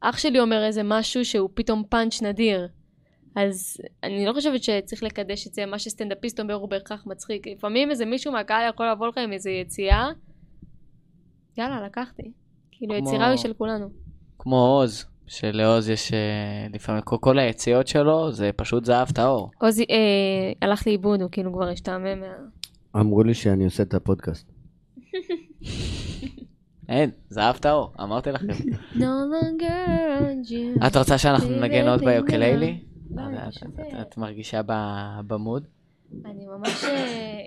[0.00, 2.68] אח שלי אומר איזה משהו שהוא פתאום פאנץ' נדיר.
[3.36, 7.46] אז אני לא חושבת שצריך לקדש את זה, מה שסטנדאפיסט אומר הוא בהכרח מצחיק.
[7.46, 10.08] לפעמים איזה מישהו מהקהל יכול לבוא לך עם איזה יציאה,
[11.58, 12.22] יאללה, לקחתי.
[12.70, 13.88] כאילו, כמו- יצירה היא של כולנו.
[14.38, 16.18] כמו עוז, שלעוז יש, אה,
[16.74, 19.50] לפעמים, כל- כל היציאות שלו, זה פשוט זהב טהור.
[19.60, 19.96] עוזי אה,
[20.62, 22.26] הלך לאיבוד, הוא כאילו כבר השתעמם מה...
[23.00, 24.52] אמרו לי שאני עושה את הפודקאסט.
[26.88, 28.46] אין, זהב טהור, אמרתי לכם.
[28.94, 29.88] No longer
[30.20, 30.86] on you.
[30.86, 32.78] את רוצה שאנחנו ננגן עוד ביוקללי?
[33.16, 35.66] לא, אני את- פשוט, את- את מרגישה ב- במוד?
[36.24, 37.38] אני ממש אה,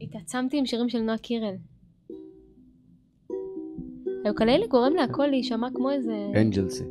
[0.00, 1.54] התעצמתי עם שירים של נועה קירל.
[4.24, 6.26] היוקללי גורם להכל להישמע כמו איזה...
[6.36, 6.84] אנג'לסי.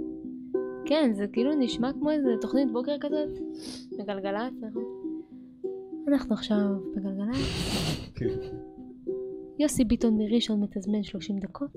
[0.85, 3.29] כן, זה כאילו נשמע כמו איזה תוכנית בוקר כזאת.
[3.99, 4.83] בגלגלצ, נכון?
[6.07, 6.57] אנחנו עכשיו
[6.95, 7.37] בגלגלצ.
[9.59, 11.71] יוסי ביטון מראשון מתזמן 30 דקות.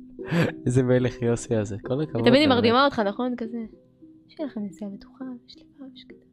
[0.66, 2.20] איזה מלך יוסי הזה, כל הכבוד.
[2.22, 3.34] ותמיד היא מרדימה אותך, נכון?
[3.36, 3.58] כזה.
[4.38, 6.28] שיהיה לכם נסיעה בטוחה, ושלווה ושקטה.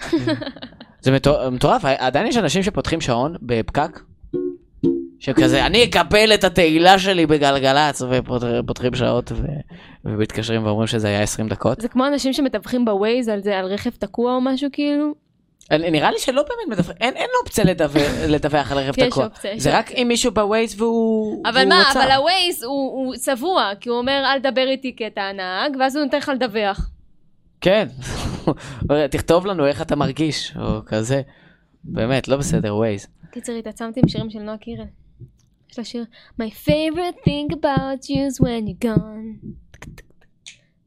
[1.04, 4.00] זה מטור- מטורף, עדיין יש אנשים שפותחים שעון בפקק,
[5.18, 9.44] שכזה, אני אקבל את התהילה שלי בגלגלצ, ופותחים שעות ו-
[10.04, 11.80] ומתקשרים ואומרים שזה היה 20 דקות.
[11.80, 15.14] זה כמו אנשים שמדווחים בווייז על זה, על רכב תקוע או משהו כאילו.
[15.78, 19.24] נראה לי שלא באמת מדווח, אין אין אופציה לדווח- לדווח על רכב יש תקוע.
[19.24, 20.02] אופציה, יש זה רק אופציה.
[20.02, 22.02] אם מישהו בווייז והוא אבל מה, עצר.
[22.02, 22.72] אבל הווייז הוא
[23.06, 26.28] הוא צבוע, כי הוא אומר אל תדבר איתי כי אתה הנהג, ואז הוא נותן לך
[26.34, 26.90] לדווח.
[27.60, 27.88] כן,
[29.10, 31.22] תכתוב לנו איך אתה מרגיש, או כזה.
[31.84, 33.06] באמת, לא בסדר, ווייז.
[33.32, 34.84] קיצר, התעצמתי עם שירים של נועה קירל.
[35.72, 36.04] יש לה שיר
[36.40, 39.46] My favorite thing about you is when you're gone.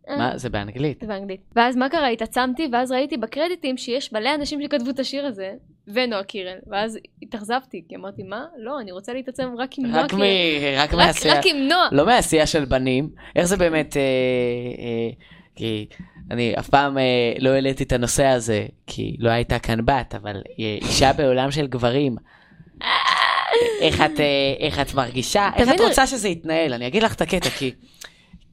[0.10, 1.00] אה, מה, זה באנגלית.
[1.02, 1.42] זה באנגלית.
[1.56, 2.08] ואז מה קרה?
[2.08, 5.52] התעצמתי, ואז ראיתי בקרדיטים שיש מלא אנשים שכתבו את השיר הזה,
[5.88, 6.58] ונועה קירל.
[6.68, 8.46] ואז התאכזבתי, כי אמרתי, מה?
[8.58, 10.22] לא, אני רוצה להתעצם רק עם נועה קירל.
[10.78, 11.40] רק מהעשייה.
[11.40, 11.90] רק עם נועה.
[11.92, 14.02] לא מהעשייה של בנים, איך זה באמת, אה,
[14.80, 15.10] אה,
[15.56, 15.86] כי
[16.32, 16.98] אני אף פעם
[17.40, 22.16] לא העליתי את הנושא הזה, כי לא הייתה כאן בת, אבל אישה בעולם של גברים.
[23.82, 24.02] איך
[24.82, 27.72] את, מרגישה, איך את רוצה שזה יתנהל, אני אגיד לך את הקטע, כי,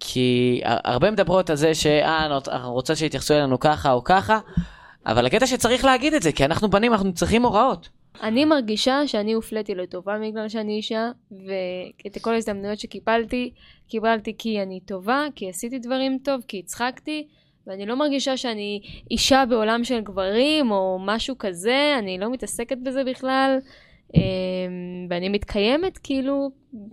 [0.01, 4.39] כי הרבה מדברות על זה שאנחנו רוצות שיתייחסו אלינו ככה או ככה,
[5.07, 7.89] אבל הקטע שצריך להגיד את זה, כי אנחנו בנים, אנחנו צריכים הוראות.
[8.23, 13.51] אני מרגישה שאני הופליתי לטובה בגלל שאני אישה, ואת כל ההזדמנויות שקיבלתי,
[13.89, 17.27] קיבלתי כי אני טובה, כי עשיתי דברים טוב, כי הצחקתי,
[17.67, 23.05] ואני לא מרגישה שאני אישה בעולם של גברים או משהו כזה, אני לא מתעסקת בזה
[23.05, 23.59] בכלל.
[24.15, 26.51] אמ, ואני מתקיימת כאילו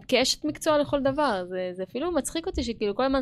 [0.08, 1.45] כאשת מקצוע לכל דבר.
[1.49, 3.21] זה, זה אפילו מצחיק אותי שכאילו כל הזמן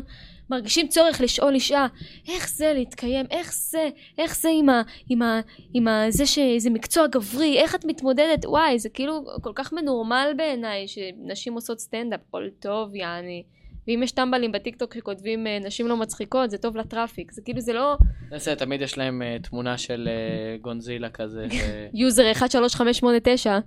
[0.50, 1.86] מרגישים צורך לשאול אישה,
[2.28, 4.82] איך זה להתקיים, איך זה, איך זה עם ה...
[5.08, 5.40] עם ה...
[5.74, 6.04] עם ה...
[6.08, 11.54] זה שזה מקצוע גברי, איך את מתמודדת, וואי, זה כאילו כל כך מנורמל בעיניי שנשים
[11.54, 13.42] עושות סטנדאפ, הכל טוב, יעני.
[13.88, 17.32] ואם יש טמבלים בטיקטוק שכותבים אה, נשים לא מצחיקות, זה טוב ל traffic.
[17.32, 17.96] זה כאילו, זה לא
[18.36, 21.46] זה תמיד יש להם אה, תמונה של אה, גונזילה כזה.
[21.94, 23.58] user 13589.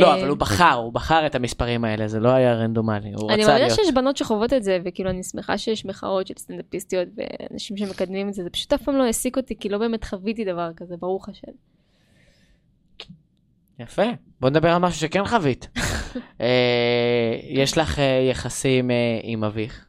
[0.00, 3.42] לא, אבל הוא בחר, הוא בחר את המספרים האלה, זה לא היה רנדומלי, הוא אני
[3.42, 3.70] רצה להיות.
[3.70, 8.34] שיש בנות שחוות את זה, וכאילו אני שמחה שיש מחאות של סטנדאפיסטיות ואנשים שמקדמים את
[8.34, 11.28] זה, זה פשוט אף פעם לא העסיק אותי, כי לא באמת חוויתי דבר כזה, ברוך
[11.28, 11.52] השם.
[13.80, 14.02] יפה,
[14.40, 15.68] בוא נדבר על משהו שכן חווית.
[16.40, 19.86] אה, יש לך אה, יחסים אה, עם אביך.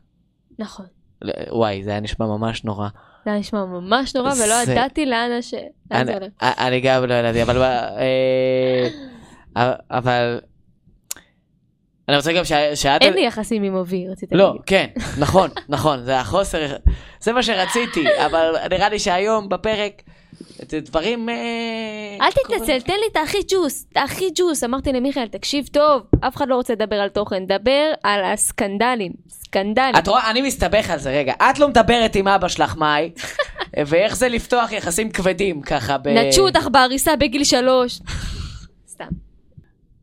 [0.60, 0.86] נכון.
[1.22, 2.88] לא, וואי, זה היה נשמע ממש נורא.
[3.26, 5.54] זה היה נשמע ממש נורא, ולא ידעתי לאן הש...
[5.92, 7.64] אני- גם לא ידעתי, אבל...
[9.92, 10.40] אבל...
[12.10, 12.44] אני רוצה גם
[12.76, 13.02] שאת...
[13.02, 14.62] אין לי יחסים עם אבי, רציתי לא, להגיד.
[14.66, 14.88] כן,
[15.20, 16.76] נכון, נכון, זה החוסר,
[17.20, 20.02] זה מה שרציתי, אבל נראה לי שהיום בפרק,
[20.70, 21.30] זה דברים...
[21.30, 21.36] אה,
[22.22, 22.32] אל.
[22.32, 24.64] תתנצל, תן לי את הכי ג'וס, את הכי ג'וס.
[24.64, 29.12] אמרתי למיכאל, תקשיב טוב, אף אחד לא רוצה לדבר על תוכן, דבר על הסקנדלים.
[29.30, 29.96] סקנדלים.
[29.98, 33.12] את רואה, אני מסתבך על זה, רגע, את לא מדברת עם אבא שלך, מאי,
[33.88, 36.08] ואיך זה לפתוח יחסים כבדים ככה ב...
[36.08, 38.00] נטשו אותך בעריסה בגיל שלוש.
[38.94, 39.10] סתם.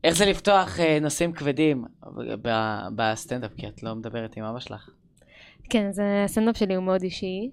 [0.03, 1.83] איך זה לפתוח אה, נושאים כבדים
[2.95, 4.89] בסטנדאפ, כי את לא מדברת עם אבא שלך.
[5.69, 7.49] כן, אז הסטנדאפ שלי הוא מאוד אישי,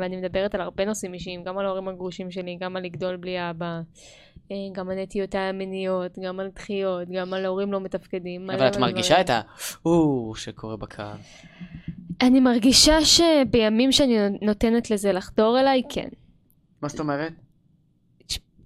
[0.00, 3.50] ואני מדברת על הרבה נושאים אישיים, גם על ההורים הגרושים שלי, גם על לגדול בלי
[3.50, 3.80] אבא,
[4.50, 8.50] אה, גם על נטיותיי המיניות, גם על דחיות, גם על הורים לא מתפקדים.
[8.50, 9.20] אבל את מרגישה.
[9.20, 9.40] את ה...
[9.84, 11.16] או שקורה בקהל.
[12.22, 16.08] אני מרגישה שבימים שאני נותנת לזה לחדור אליי, כן.
[16.82, 17.32] מה זאת אומרת?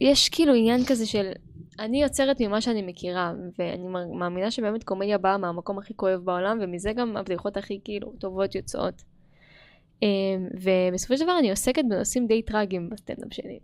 [0.00, 1.32] יש כאילו עניין כזה של
[1.78, 3.86] אני יוצרת ממה שאני מכירה ואני
[4.18, 9.02] מאמינה שבאמת קומדיה באה מהמקום הכי כואב בעולם ומזה גם הבדיחות הכי כאילו טובות יוצאות.
[10.02, 13.58] אמ, ובסופו של דבר אני עוסקת בנושאים די טראגיים בסטנדאפ שלי.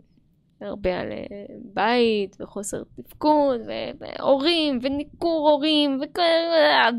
[0.61, 3.61] הרבה על אה, בית וחוסר תפקוד
[3.99, 6.89] והורים וניכור הורים וכאלה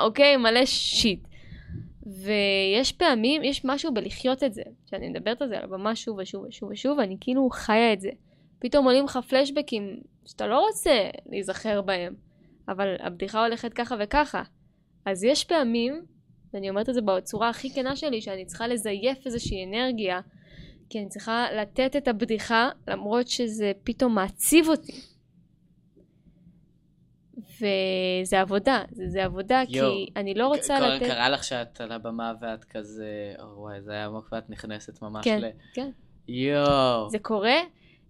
[0.00, 1.28] אוקיי מלא שיט.
[2.06, 6.44] ויש פעמים, יש משהו בלחיות את זה, שאני מדברת על זה על הבמה שוב ושוב
[6.48, 8.10] ושוב ושוב, ואני כאילו חיה את זה.
[8.58, 12.14] פתאום עולים לך פלשבקים שאתה לא רוצה להיזכר בהם,
[12.68, 14.42] אבל הבדיחה הולכת ככה וככה.
[15.06, 16.02] אז יש פעמים,
[16.56, 20.20] ואני אומרת את זה בצורה הכי כנה שלי, שאני צריכה לזייף איזושהי אנרגיה,
[20.90, 25.00] כי אני צריכה לתת את הבדיחה, למרות שזה פתאום מעציב אותי.
[27.36, 29.90] וזה עבודה, זה, זה עבודה, יואו.
[29.92, 31.06] כי אני לא רוצה לתת...
[31.06, 33.34] קרה לך שאת על הבמה ואת כזה...
[33.38, 35.46] או, וואי, זה היה עמוק ואת נכנסת ממש כן, ל...
[35.74, 35.90] כן.
[36.28, 37.10] יואו.
[37.10, 37.58] זה קורה,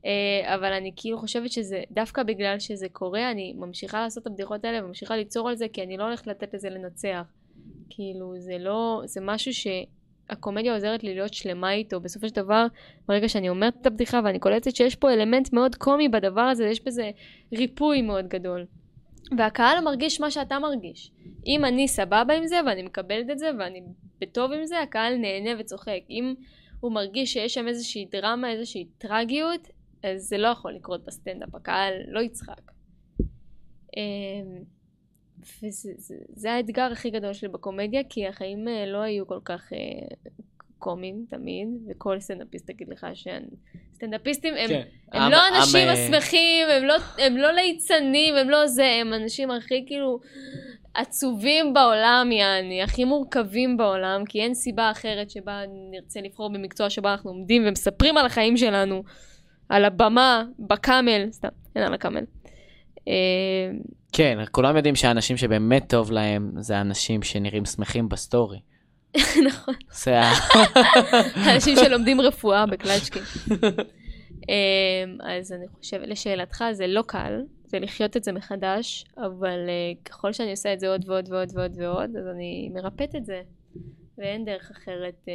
[0.04, 4.64] אה, אבל אני כאילו חושבת שזה, דווקא בגלל שזה קורה, אני ממשיכה לעשות את הבדיחות
[4.64, 7.22] האלה וממשיכה ליצור על זה, כי אני לא הולכת לתת לזה לנצח.
[7.90, 12.00] כאילו, זה לא, זה משהו שהקומדיה עוזרת לי להיות שלמה איתו.
[12.00, 12.66] בסופו של דבר,
[13.08, 16.84] ברגע שאני אומרת את הבדיחה ואני קולטת שיש פה אלמנט מאוד קומי בדבר הזה, יש
[16.84, 17.10] בזה
[17.52, 18.66] ריפוי מאוד גדול.
[19.38, 21.10] והקהל מרגיש מה שאתה מרגיש.
[21.46, 23.82] אם אני סבבה עם זה ואני מקבלת את זה ואני
[24.20, 26.00] בטוב עם זה, הקהל נהנה וצוחק.
[26.10, 26.34] אם
[26.80, 29.68] הוא מרגיש שיש שם איזושהי דרמה, איזושהי טרגיות,
[30.02, 32.60] אז זה לא יכול לקרות בסטנדאפ, הקהל לא יצחק.
[35.62, 39.72] וזה זה, זה האתגר הכי גדול שלי בקומדיה, כי החיים אה, לא היו כל כך
[39.72, 39.78] אה,
[40.78, 44.82] קומיים תמיד, וכל סטנדאפיסט תגיד לך שסטנדאפיסטים הם, כן.
[45.12, 48.86] הם עם- לא אנשים עם, אה, השמחים, הם לא, הם לא ליצנים, הם לא זה,
[49.00, 50.20] הם אנשים הכי כאילו
[50.94, 57.08] עצובים בעולם, יעני, הכי מורכבים בעולם, כי אין סיבה אחרת שבה נרצה לבחור במקצוע שבו
[57.08, 59.02] אנחנו עומדים ומספרים על החיים שלנו,
[59.68, 62.24] על הבמה, בקאמל, סתם, אין על הקאמל.
[63.08, 63.70] אה,
[64.12, 68.58] כן, כולם יודעים שהאנשים שבאמת טוב להם זה האנשים שנראים שמחים בסטורי.
[69.48, 70.32] נכון, זה ה...
[71.54, 73.22] אנשים שלומדים רפואה בקלצ'קין.
[74.50, 79.92] אה, אז אני חושבת, לשאלתך, זה לא קל, זה לחיות את זה מחדש, אבל אה,
[80.04, 83.42] ככל שאני עושה את זה עוד ועוד ועוד ועוד ועוד, אז אני מרפאת את זה.
[84.18, 85.28] ואין דרך אחרת.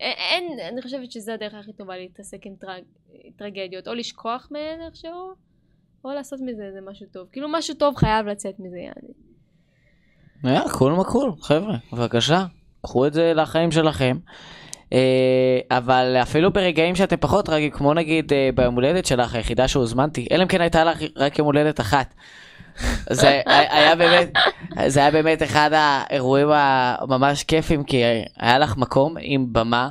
[0.00, 2.82] אין, אין, אני חושבת שזו הדרך הכי טובה להתעסק עם טרג,
[3.36, 5.34] טרגדיות, או לשכוח מהן איכשהו,
[6.04, 7.26] או לעשות מזה איזה משהו טוב.
[7.32, 9.12] כאילו משהו טוב חייב לצאת מזה, יעני.
[10.44, 12.46] יאללה, קול מקול, חבר'ה, בבקשה,
[12.82, 14.16] קחו את זה לחיים שלכם.
[14.92, 20.26] אה, אבל אפילו ברגעים שאתם פחות טרגיים, כמו נגיד אה, ביום הולדת שלך, היחידה שהוזמנתי,
[20.30, 22.14] אלא אם כן הייתה לך רק יום הולדת אחת.
[23.10, 24.32] זה היה באמת,
[24.86, 28.02] זה היה באמת אחד האירועים הממש כיפים, כי
[28.36, 29.90] היה לך מקום עם במה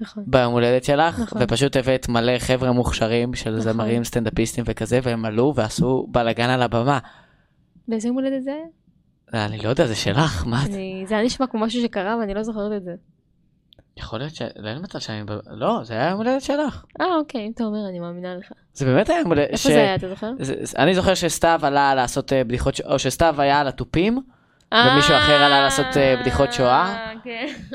[0.00, 0.24] נכון.
[0.26, 1.42] ביום הולדת שלך, נכון.
[1.42, 3.60] ופשוט הבאת מלא חבר'ה מוכשרים של נכון.
[3.60, 6.98] זמרים סטנדאפיסטים וכזה, והם עלו ועשו בלאגן על הבמה.
[7.88, 8.50] באיזה יום הולדת זה
[9.32, 9.46] היה?
[9.46, 10.70] אני לא יודע, זה שלך, מה את...
[10.70, 12.94] אני- זה היה נשמע כמו משהו שקרה ואני לא זוכרת את זה.
[13.96, 14.42] יכול להיות ש...
[14.56, 15.22] לא אין מצב שאני...
[15.50, 16.84] לא, זה היה יום הולדת שלך.
[17.00, 18.52] אה, אוקיי, אם אתה אומר, אני מאמינה לך.
[18.74, 19.50] זה באמת היה יום הולדת...
[19.50, 20.30] איפה זה היה, אתה זוכר?
[20.38, 24.18] זה- אני זוכר שסתיו עלה לעשות אה, בדיחות, ש- או שסתיו היה על התופים,
[24.74, 26.84] ומישהו אחר עלה לעשות, אה, בדיחות שואה?
[26.94, 27.46] אה, כן.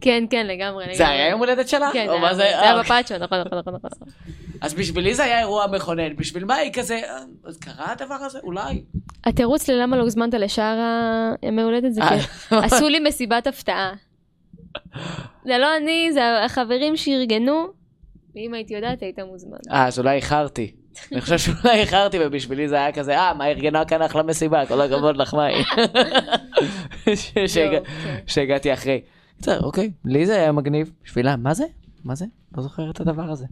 [0.00, 0.94] כן, כן, לגמרי.
[0.94, 1.92] זה היה יום הולדת שלך?
[1.92, 4.08] כן, זה היה- בפאצ'ו, נכון, נכון, נכון, נכון.
[4.60, 6.94] אז בשבילי זה היה אירוע מכונן, בשביל מה היא כזה...
[6.94, 7.18] אה,
[7.60, 8.38] קרה הדבר הזה?
[8.42, 8.82] אולי.
[9.24, 10.78] התירוץ ללמה לא הוזמנת לשאר
[11.42, 12.18] הימי הולדת זה אה,
[12.64, 13.92] עשו לי מסיבת הפתעה.
[15.44, 17.66] זה לא אני, זה החברים שארגנו,
[18.34, 19.56] ואם הייתי יודעת היית מוזמן.
[19.72, 20.72] אה, אז אולי איחרתי.
[21.12, 24.80] אני חושב שאולי איחרתי ובשבילי זה היה כזה, אה, מה ארגנה כאן אחלה מסיבה, כל
[24.80, 25.54] הכבוד לך, מאי.
[27.06, 27.82] לא, כן.
[28.26, 29.00] שהגעתי אחרי.
[29.38, 30.92] בסדר, אוקיי, לי זה היה מגניב.
[31.04, 31.64] בשבילה, מה זה?
[32.04, 32.24] מה זה?
[32.56, 33.46] לא זוכר את הדבר הזה.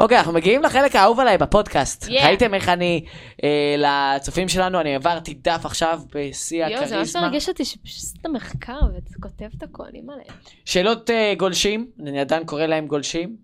[0.00, 2.08] אוקיי, אנחנו מגיעים לחלק האהוב עליי בפודקאסט.
[2.08, 3.04] ראיתם איך אני,
[3.44, 7.28] אה, לצופים שלנו, אני העברתי דף עכשיו בשיא יואו, זה ממש הכריזמה.
[7.28, 10.22] מרגש אותי שפשוט עשית מחקר ואתה כותב את הכל, אימא'לה.
[10.64, 13.36] שאלות אה, גולשים, אני עדיין קורא להם גולשים.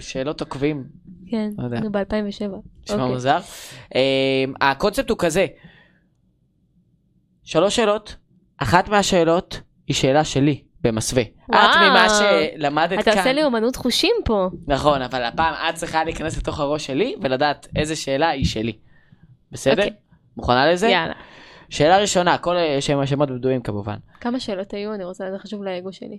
[0.00, 0.84] שאלות עוקבים,
[1.30, 1.80] כן, לא יודע.
[1.80, 2.56] נו ב-2007.
[2.84, 3.38] נשמע מוזר.
[3.84, 3.96] Um,
[4.60, 5.46] הקונספט הוא כזה,
[7.44, 8.16] שלוש שאלות,
[8.56, 11.22] אחת מהשאלות היא שאלה שלי במסווה.
[11.22, 11.54] את.
[11.76, 14.48] ממה שלמדת אתה כאן, עושה לי אומנות חושים פה.
[14.66, 18.72] נכון, אבל הפעם את צריכה להיכנס לתוך הראש שלי ולדעת איזה שאלה היא שלי.
[19.52, 19.82] בסדר?
[19.82, 19.96] אוקיי.
[20.36, 20.88] מוכנה לזה?
[20.88, 21.14] יאללה.
[21.70, 23.96] שאלה ראשונה, כל השם השמות בדויים כמובן.
[24.20, 24.94] כמה שאלות היו?
[24.94, 26.18] אני רוצה, זה חשוב לאגו שלי.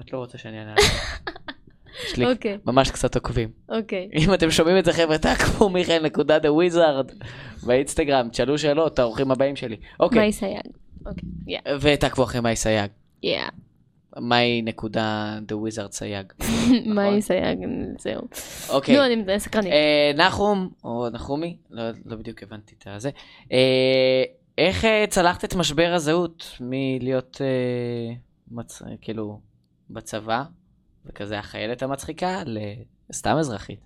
[0.00, 0.74] את לא רוצה שאני אענה.
[2.06, 3.48] יש לי אוקיי, ממש קצת עוקבים.
[3.68, 4.08] אוקיי.
[4.14, 7.10] אם אתם שומעים את זה חבר'ה, תעקבו מיכאל נקודה the wizard
[7.62, 9.76] באינסטגרם, תשאלו שאלות, האורחים הבאים שלי.
[10.00, 10.60] אוקיי, מאי סייג.
[11.06, 11.58] אוקיי.
[11.80, 12.90] ותעקבו אחרי מאי סייג.
[13.22, 13.40] yeah.
[14.20, 16.32] מאי נקודה the wizard סייג.
[16.94, 17.58] מאי סייג,
[17.98, 18.22] זהו.
[18.68, 18.96] אוקיי.
[18.96, 19.72] נו, אני סקרנית.
[19.72, 23.10] אה, נחום, או נחומי, לא לא בדיוק הבנתי את הזה.
[23.52, 24.22] אה,
[24.58, 27.40] איך אה, צלחת את משבר הזהות מלהיות
[29.00, 29.40] כאילו
[29.90, 30.42] בצבא,
[31.06, 32.42] וכזה החיילת המצחיקה,
[33.10, 33.80] לסתם אזרחית?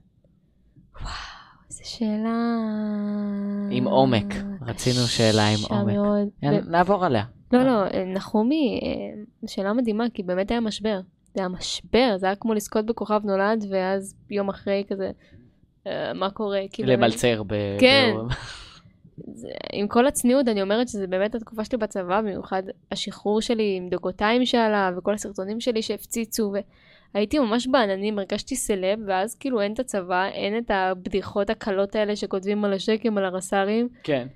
[1.71, 2.59] איזה שאלה...
[3.71, 4.35] עם עומק.
[4.67, 5.97] רצינו שאלה עם עומק.
[6.43, 7.25] נעבור עליה.
[7.53, 11.01] לא, לא, נחומי, אה, שאלה מדהימה, כי באמת היה משבר.
[11.35, 15.11] זה היה משבר, זה היה כמו לזכות בכוכב נולד, ואז יום אחרי כזה,
[15.87, 16.61] אה, מה קורה?
[16.73, 17.55] כאילו, למלצר ב...
[17.81, 18.13] כן.
[19.35, 22.63] זה, עם כל הצניעות, אני אומרת שזה באמת התקופה שלי בצבא, במיוחד
[22.93, 26.53] השחרור שלי עם דקותיים שעלה, וכל הסרטונים שלי שהפציצו,
[27.15, 32.17] והייתי ממש בעננים, הרגשתי סלב, ואז כאילו אין את הצבא, אין את הבדיחות הקלות האלה
[32.17, 34.29] שכותבים על השקם, על הרס"רים, כן.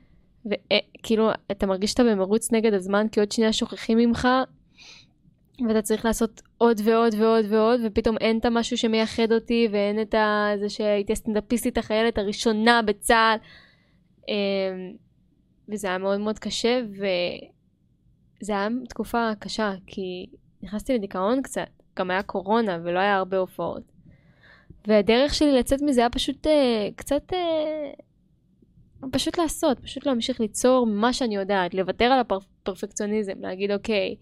[0.47, 4.29] וכאילו, אתה מרגיש שאתה במרוץ נגד הזמן, כי עוד שנייה שוכחים ממך,
[5.69, 10.15] ואתה צריך לעשות עוד ועוד ועוד ועוד, ופתאום אין את המשהו שמייחד אותי, ואין את
[10.61, 13.39] זה שהייתי הסטנדאפיסטית החיילת הראשונה בצה"ל.
[14.29, 14.93] אמ,
[15.69, 20.27] וזה היה מאוד מאוד קשה, וזה היה תקופה קשה, כי
[20.63, 23.83] נכנסתי לדיכאון קצת, גם היה קורונה ולא היה הרבה הופעות.
[24.87, 27.33] והדרך שלי לצאת מזה היה פשוט אה, קצת...
[27.33, 27.91] אה,
[29.11, 34.15] פשוט לעשות, פשוט להמשיך ליצור מה שאני יודעת, לוותר על הפרפקציוניזם, להגיד אוקיי,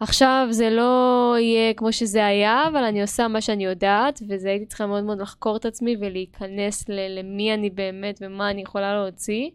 [0.00, 4.66] עכשיו זה לא יהיה כמו שזה היה, אבל אני עושה מה שאני יודעת, וזה הייתי
[4.66, 9.50] צריכה מאוד מאוד לחקור את עצמי ולהיכנס ל- למי אני באמת ומה אני יכולה להוציא,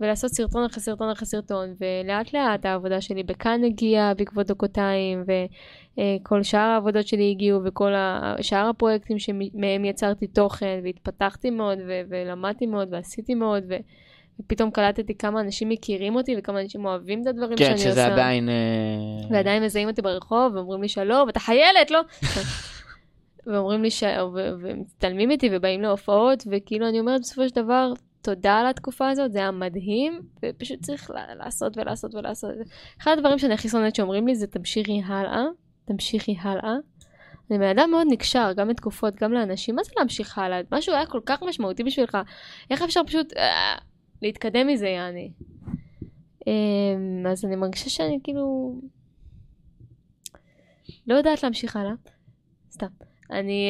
[0.00, 6.42] ולעשות סרטון אחרי סרטון אחרי סרטון, ולאט לאט העבודה שלי בכאן הגיעה בעקבות דקותיים, וכל
[6.42, 7.92] שאר העבודות שלי הגיעו, וכל
[8.40, 13.74] שאר הפרויקטים שמהם יצרתי תוכן, והתפתחתי מאוד, ו- ולמדתי מאוד, ועשיתי מאוד, ו...
[14.40, 17.90] ופתאום קלטתי כמה אנשים מכירים אותי וכמה אנשים אוהבים את הדברים שאני כן, עושה.
[17.90, 18.48] שזה עדיין...
[18.48, 18.54] אה,
[19.30, 22.00] ועדיין מזהים אותי ברחוב, ואומרים לי שלום, אתה חיילת, לא?
[23.46, 24.04] ואומרים לי ש...
[24.34, 27.92] ומצטלמים איתי ובאים להופעות, וכאילו אני אומרת בסופו של דבר,
[28.34, 32.50] תודה על התקופה הזאת, זה היה מדהים, ופשוט צריך לעשות ולעשות ולעשות.
[33.00, 35.44] אחד הדברים שאני הכי שונאת שאומרים לי זה תמשיכי הלאה,
[35.84, 36.74] תמשיכי הלאה.
[37.50, 40.60] אני בן אדם מאוד נקשר, גם לתקופות, גם לאנשים, מה זה להמשיך הלאה?
[40.72, 42.18] משהו היה כל כך משמעותי בשבילך,
[42.70, 43.74] איך אפשר פשוט אה,
[44.22, 45.32] להתקדם מזה, יעני?
[46.46, 48.74] אמ, אז אני מרגישה שאני כאילו...
[51.06, 51.92] לא יודעת להמשיך הלאה.
[52.70, 53.07] סתם.
[53.32, 53.66] אני...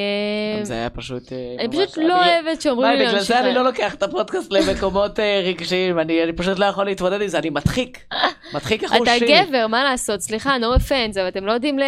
[0.58, 1.32] אה, זה היה פשוט...
[1.32, 3.54] אה, אני פשוט לא אני- אוהבת שאומרים לי בגלל להמשיך זה אני.
[3.54, 7.50] לא לוקח את הפודקאסט למקומות אה, רגשיים, אני פשוט לא יכול להתמודד עם זה, אני
[7.50, 8.04] מדחיק.
[8.54, 9.28] מדחיק אתה החושים.
[9.48, 10.20] גבר, מה לעשות?
[10.20, 11.78] סליחה, no offense, אבל אתם לא יודעים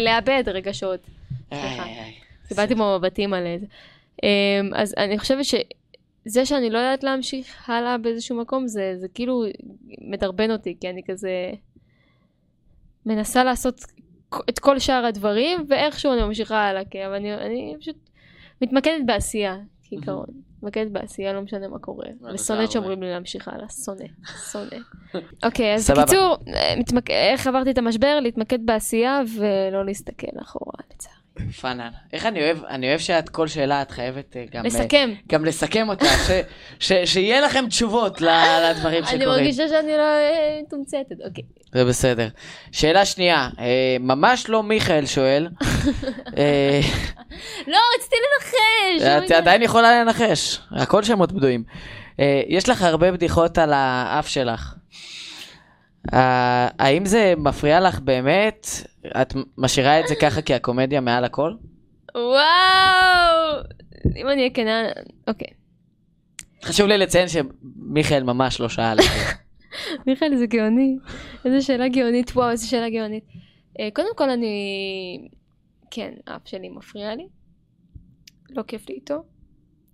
[0.00, 1.00] לאבד רגשות.
[1.54, 1.84] סליחה.
[2.48, 3.66] קיבלתי פה מבטים על זה.
[4.22, 4.28] אמ,
[4.74, 9.44] אז אני חושבת שזה שאני לא יודעת להמשיך הלאה באיזשהו מקום, זה, זה כאילו
[10.00, 11.30] מדרבן אותי, כי אני כזה
[13.06, 13.80] מנסה לעשות
[14.48, 17.96] את כל שאר הדברים, ואיכשהו אני ממשיכה הלאה, כי אבל אני, אני פשוט
[18.62, 19.56] מתמקדת בעשייה,
[19.88, 20.26] כעיקרון.
[20.62, 22.06] מתמקדת בעשייה, לא משנה מה קורה.
[22.20, 22.70] וואלה, ושונאת.
[22.70, 24.04] שאומרים לי להמשיך הלאה, שונא,
[24.52, 24.76] שונא.
[25.46, 25.90] אוקיי, אז.
[25.90, 27.10] בקיצור, אה, מתמק...
[27.10, 28.20] איך עברתי את המשבר?
[28.20, 31.21] להתמקד בעשייה ולא להסתכל אחורה, לצערי.
[31.60, 31.90] פאנן.
[32.12, 34.62] איך אני אוהב, אני אוהב שאת כל שאלה את חייבת אה, גם...
[34.62, 35.10] אה, לסכם.
[35.28, 36.30] גם לסכם אותה, ש,
[36.78, 39.22] ש, שיהיה לכם תשובות לדברים שקורים.
[39.22, 41.44] אני מרגישה שאני לא אה, מתומצתת, אוקיי.
[41.72, 42.28] זה בסדר.
[42.72, 43.48] שאלה שנייה,
[44.00, 45.42] ממש לא מיכאל שואל,
[47.72, 49.02] לא, רציתי לנחש!
[49.26, 51.64] את עדיין יכולה לנחש, הכל שמות בדויים.
[52.48, 54.74] יש לך הרבה בדיחות על האף שלך.
[56.14, 58.66] אה, האם זה מפריע לך באמת?
[59.22, 61.52] את משאירה את זה ככה כי הקומדיה מעל הכל?
[62.14, 63.62] וואו!
[64.16, 64.82] אם אני אהיה כנה,
[65.28, 65.48] אוקיי.
[66.64, 69.32] חשוב לי לציין שמיכאל ממש לא שאל את זה.
[70.06, 70.96] מיכאל זה גאוני.
[71.44, 73.24] איזה שאלה גאונית, וואו, איזה שאלה גאונית.
[73.80, 75.28] אה, קודם כל אני...
[75.90, 77.26] כן, האף שלי מפריע לי.
[78.50, 79.22] לא כיף לי איתו.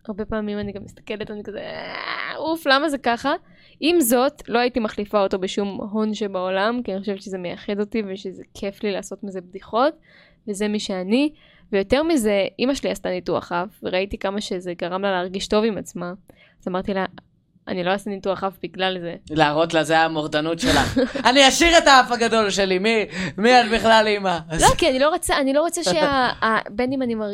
[0.09, 3.33] הרבה פעמים אני גם מסתכלת, אני כזה, "אה, אוף, למה זה ככה?
[3.81, 8.03] עם זאת, לא הייתי מחליפה אותו בשום הון שבעולם, כי אני חושבת שזה מייחד אותי
[8.07, 9.95] ושזה כיף לי לעשות מזה בדיחות,
[10.49, 11.33] וזה מי שאני.
[11.73, 15.79] ויותר מזה, אימא שלי עשתה ניתוח אף, וראיתי כמה שזה גרם לה להרגיש טוב עם
[15.79, 16.13] עצמה.
[16.63, 17.05] אז אמרתי לה,
[17.69, 19.15] אני לא אעשה ניתוח אף בגלל זה.
[19.31, 20.85] להראות לה, זה המורדנות שלה.
[21.31, 23.05] אני אשאיר את האף הגדול שלי, מי
[23.39, 24.39] מי את בכלל אימא?
[24.61, 26.29] לא, כי אני לא רוצה, אני לא רוצה שה...
[26.71, 27.31] בין אם אני מר...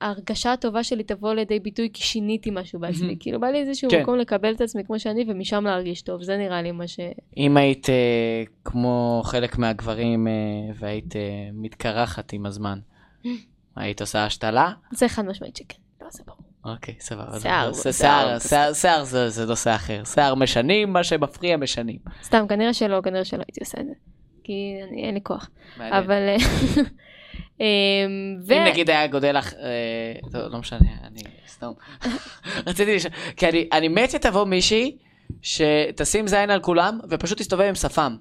[0.00, 3.06] ההרגשה הטובה שלי תבוא לידי ביטוי כי שיניתי משהו בעצמי.
[3.06, 3.18] מהמם.
[3.20, 4.02] כאילו בא לי איזשהו כן.
[4.02, 6.22] מקום לקבל את עצמי כמו שאני ומשם להרגיש טוב.
[6.22, 7.00] זה נראה לי מה ש...
[7.36, 10.32] אם היית אה, כמו חלק מהגברים אה,
[10.74, 11.20] והיית אה,
[11.52, 12.78] מתקרחת עם הזמן,
[13.76, 14.72] היית עושה השתלה?
[14.92, 15.78] זה חד משמעית שכן.
[16.02, 16.74] לא, זה ברור.
[16.74, 17.40] אוקיי, סבבה.
[17.40, 20.04] שיער, שיער, שיער, שיער, זה זה נושא אחר.
[20.04, 21.98] שיער משנים, מה שמפריע משנים.
[22.22, 23.92] סתם, כנראה שלא, כנראה שלא הייתי עושה את זה.
[24.44, 25.50] כי אני, אין לי כוח.
[25.78, 26.20] אבל...
[27.60, 27.64] אמ,
[28.46, 28.52] ו...
[28.54, 29.60] אם נגיד היה גודל לך, אה,
[30.32, 31.70] טוב, לא משנה, אני סתם.
[32.66, 34.96] רציתי לשאול, כי אני- אני מת שתבוא מישהי
[35.42, 38.16] שתשים זין על כולם ופשוט תסתובב עם שפם.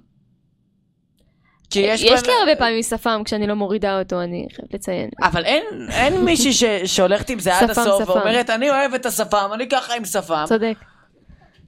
[1.69, 2.01] כי יש...
[2.03, 5.09] יש בין- לי הרבה פעמים שפם כשאני לא מורידה אותו, אני חייבת לציין.
[5.23, 8.11] אבל אין, אין מישהי ש, שהולכת עם זה עד שפם, הסוף שפם.
[8.11, 10.43] ואומרת, אני אוהבת את השפם, אני ככה עם שפם.
[10.47, 10.73] צודק.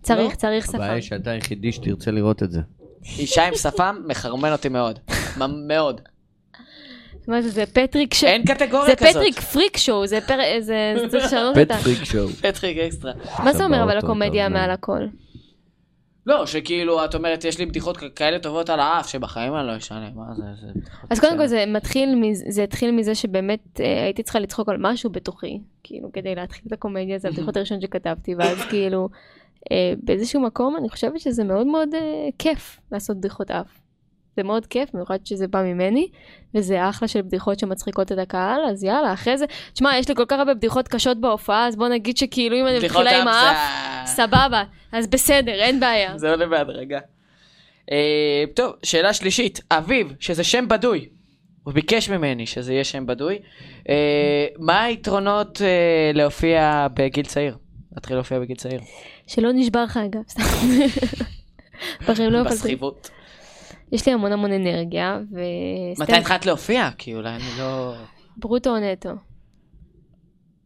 [0.02, 0.36] צריך, לא?
[0.36, 0.76] צריך שפם.
[0.76, 2.60] הבעיה היא שאתה היחידי שתרצה לראות את זה.
[3.20, 5.00] אישה עם שפם מחרמן אותי מאוד.
[5.68, 6.02] מאוד.
[7.28, 8.24] מה זה, זה פטריק ש...
[8.24, 9.10] אין קטגוריה זה כזאת.
[9.10, 10.40] פטריק פריק שואו, זה פר...
[10.60, 10.96] זה...
[11.00, 11.78] זה צריך לשנות אותה.
[11.78, 12.28] פריק שואו.
[12.28, 13.12] פטריק אקסטרה.
[13.44, 14.50] מה זה אומר אבל הקומדיה.
[14.50, 15.00] מעל הכל?
[16.28, 20.10] לא, שכאילו, את אומרת, יש לי בדיחות כאלה טובות על האף, שבחיים אני לא אשנה,
[20.16, 21.12] מה זה, זה בדיחות...
[21.12, 21.48] אז קודם כל.
[21.48, 26.36] זה מתחיל, זה התחיל מזה שבאמת אה, הייתי צריכה לצחוק על משהו בתוכי, כאילו כדי
[26.36, 29.10] להתחיל את הקומדיה, זה הבדיחות הראשונות שכתבתי, ואז כאילו
[29.72, 33.87] אה, באיזשהו מקום אני חושבת שזה מאוד מאוד אה, כיף לעשות בדיחות אף.
[34.38, 36.08] זה מאוד כיף, במיוחד שזה בא ממני,
[36.56, 40.26] וזה אחלה של בדיחות שמצחיקות את הקהל, אז יאללה, אחרי זה, תשמע, יש לי כל
[40.28, 44.08] כך הרבה בדיחות קשות בהופעה, אז בוא נגיד שכאילו אם אני מתחילה עם אף האף,
[44.08, 46.18] סבבה, אז בסדר, אין בעיה.
[46.18, 47.00] זה עולה בהדרגה.
[47.92, 51.10] אה, טוב, שאלה שלישית, אביב, שזה שם בדוי.
[51.64, 53.40] הוא ביקש ממני שזה יהיה שם בדוי.
[53.90, 57.58] אה, מה היתרונות אה, להופיע בגיל צעיר?
[57.96, 58.82] להתחיל להופיע בגיל צעיר.
[59.28, 60.44] שלא נשבר לך אגב, סתם.
[62.08, 62.44] בחיים לא.
[62.50, 63.10] בסחיבות.
[63.92, 65.42] יש לי המון המון אנרגיה, מתי
[66.02, 66.90] וסטנד התחלת להופיע?
[66.98, 67.94] כי אולי אני לא...
[68.38, 69.10] ברוטו או נטו.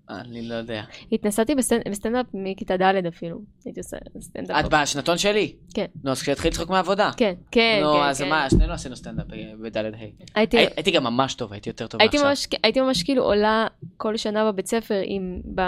[0.10, 0.84] אני לא יודע.
[1.12, 3.40] התנסיתי בסטנד- בסטנדאפ מכיתה ד' אפילו.
[3.66, 4.66] הייתי עושה סטנדאפ.
[4.66, 5.56] את בשנתון שלי?
[5.74, 5.86] כן.
[6.04, 7.12] נו, אז כשהתחיל לצחוק מהעבודה.
[7.18, 8.00] כן, כן, נו, כן.
[8.04, 8.30] אז כן.
[8.30, 9.26] מה, שנינו עשינו סטנדאפ
[9.62, 9.90] בד' ה'.
[10.36, 12.24] הייתי- הי- הייתי גם ממש טוב, הייתי יותר טוב מעכשיו.
[12.26, 13.68] ממש, הייתי ממש כאילו עולה
[13.98, 15.62] כל שנה בבית ספר עם, ב,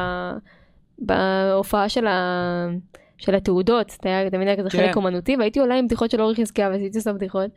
[1.00, 2.68] בהופעה של, ה,
[3.18, 4.78] של התעודות, זה היה תמיד היה כזה כן.
[4.78, 7.52] חלק אומנותי, והייתי עולה עם בדיחות של אורי חזקיה, והייתי עושה בדיחות.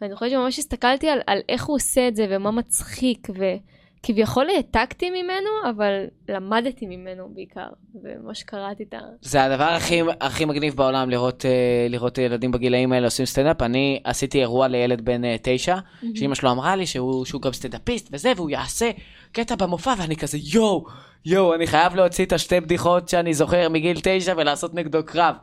[0.00, 5.10] ואני זוכרת שממש הסתכלתי על, על איך הוא עושה את זה, ומה מצחיק, וכביכול העתקתי
[5.10, 7.68] ממנו, אבל למדתי ממנו בעיקר,
[8.02, 8.98] וממש קראתי את ה...
[9.20, 13.62] זה הדבר הכי, הכי מגניב בעולם לראות, אה, לראות ילדים בגילאים האלה עושים סטנדאפ.
[13.62, 15.76] אני עשיתי אירוע לילד בן אה, תשע,
[16.14, 18.90] שאימא שלו אמרה לי שהוא, שהוא גם סטנדאפיסט וזה, והוא יעשה
[19.32, 20.84] קטע במופע, ואני כזה יואו,
[21.24, 25.34] יואו, אני חייב להוציא את השתי בדיחות שאני זוכר מגיל תשע ולעשות נגדו קרב.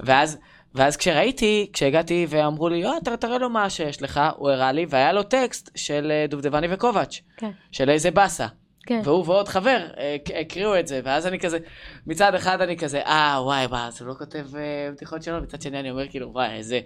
[0.00, 0.38] ואז,
[0.74, 4.86] ואז כשראיתי, כשהגעתי ואמרו לי, יואו, תראה, תראה לו מה שיש לך, הוא הראה לי,
[4.88, 8.46] והיה לו טקסט של אה, דובדבני וקובץ', כן, של איזה באסה.
[8.86, 9.00] כן.
[9.04, 11.58] והוא ועוד חבר אה, הק- הקריאו את זה, ואז אני כזה,
[12.06, 14.62] מצד אחד אני כזה, אה, וואי, מה, אז הוא לא כותב אה,
[14.96, 16.80] בדיחות שלו, מצד שני אני אומר כאילו, וואי, איזה,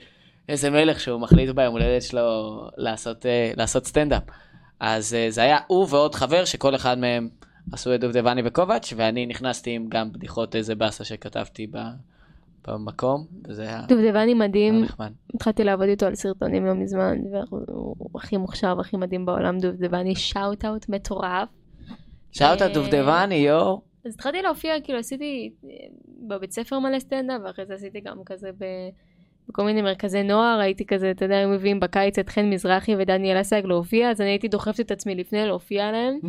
[0.49, 4.23] איזה מלך שהוא מחליט ביום הולדת שלו לעשות, אה, לעשות סטנדאפ.
[4.81, 7.29] אז אה, זה היה הוא ועוד חבר, שכל אחד מהם
[7.73, 11.79] עשו את דובדבני וקובץ', ואני נכנסתי עם גם בדיחות איזה באסה שכתבתי ב,
[12.69, 14.85] במקום, וזה היה דובדבני מדהים.
[15.35, 20.65] התחלתי לעבוד איתו על סרטונים לא מזמן, והוא הכי מוכשר והכי מדהים בעולם, דובדבני שאוט
[20.65, 21.49] אאוט מטורף.
[22.33, 23.81] שאלת אה, דובדבני, יואו.
[24.07, 25.71] אז התחלתי להופיע, כאילו עשיתי אה,
[26.29, 28.65] בבית ספר מלא סטנדאפ, ואחרי זה עשיתי גם כזה ב...
[29.49, 33.41] בכל מיני מרכזי נוער, הייתי כזה, אתה יודע, היו מביאים בקיץ את חן מזרחי ודניאל
[33.41, 36.19] אסג להופיע, אז אני הייתי דוחפת את עצמי לפני להופיע עליהם.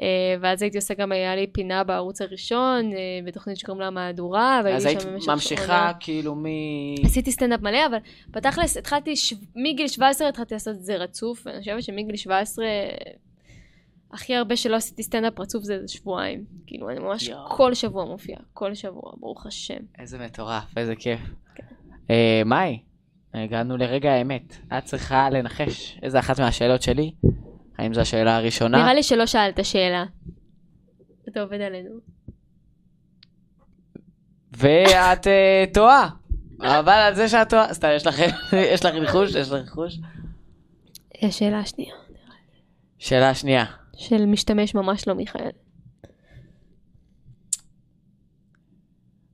[0.00, 0.06] אה,
[0.40, 4.64] ואז הייתי עושה גם, היה לי פינה בערוץ הראשון, אה, בתוכנית שקוראים לה מהדורה, אז
[4.64, 5.92] והייתי היית שם במשך ממשיכה עונה.
[6.00, 6.44] כאילו מ...
[7.04, 7.98] עשיתי סטנדאפ מלא, אבל
[8.30, 9.34] בתכלס התחלתי, ש...
[9.56, 12.66] מגיל 17 התחלתי לעשות את זה רצוף, ואני חושבת שמגיל 17,
[14.12, 16.44] הכי הרבה שלא עשיתי סטנדאפ רצוף זה שבועיים.
[16.66, 17.50] כאילו, אני ממש יואו.
[17.50, 19.80] כל שבוע מופיעה, כל שבוע, ברוך השם.
[19.98, 21.20] איזה מטורף, איזה כיף.
[22.12, 22.78] אה, מאי,
[23.34, 24.56] הגענו לרגע האמת.
[24.78, 27.12] את צריכה לנחש איזה אחת מהשאלות שלי.
[27.78, 28.78] האם זו השאלה הראשונה?
[28.78, 30.04] נראה לי שלא שאלת שאלה.
[31.28, 31.90] אתה עובד עלינו.
[34.56, 36.08] ואת אה, טועה.
[36.60, 38.22] אבל על זה שאת טועה, סתם, יש לך
[38.72, 39.34] יש לך ניחוש?
[39.34, 39.98] יש לך ניחוש?
[41.22, 41.94] השאלה השנייה,
[42.98, 43.64] שאלה שנייה.
[43.96, 45.50] של משתמש ממש לא מיכאל.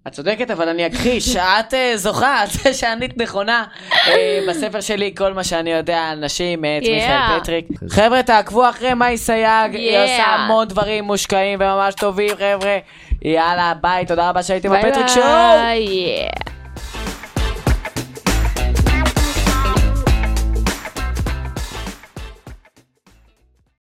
[0.09, 3.64] את צודקת, אבל אני אכחיש, את זוכה, את שענית נכונה.
[4.06, 6.82] אה, בספר שלי, כל מה שאני יודע על נשים, מאת.
[6.82, 7.66] מיכאל פטריק.
[7.88, 9.98] חבר'ה, תעקבו אחרי מאי סייג, היא.
[9.98, 12.78] עושה המון דברים מושקעים וממש טובים, חבר'ה.
[13.22, 15.24] יאללה, ביי, תודה רבה שהייתם בפטריק Show.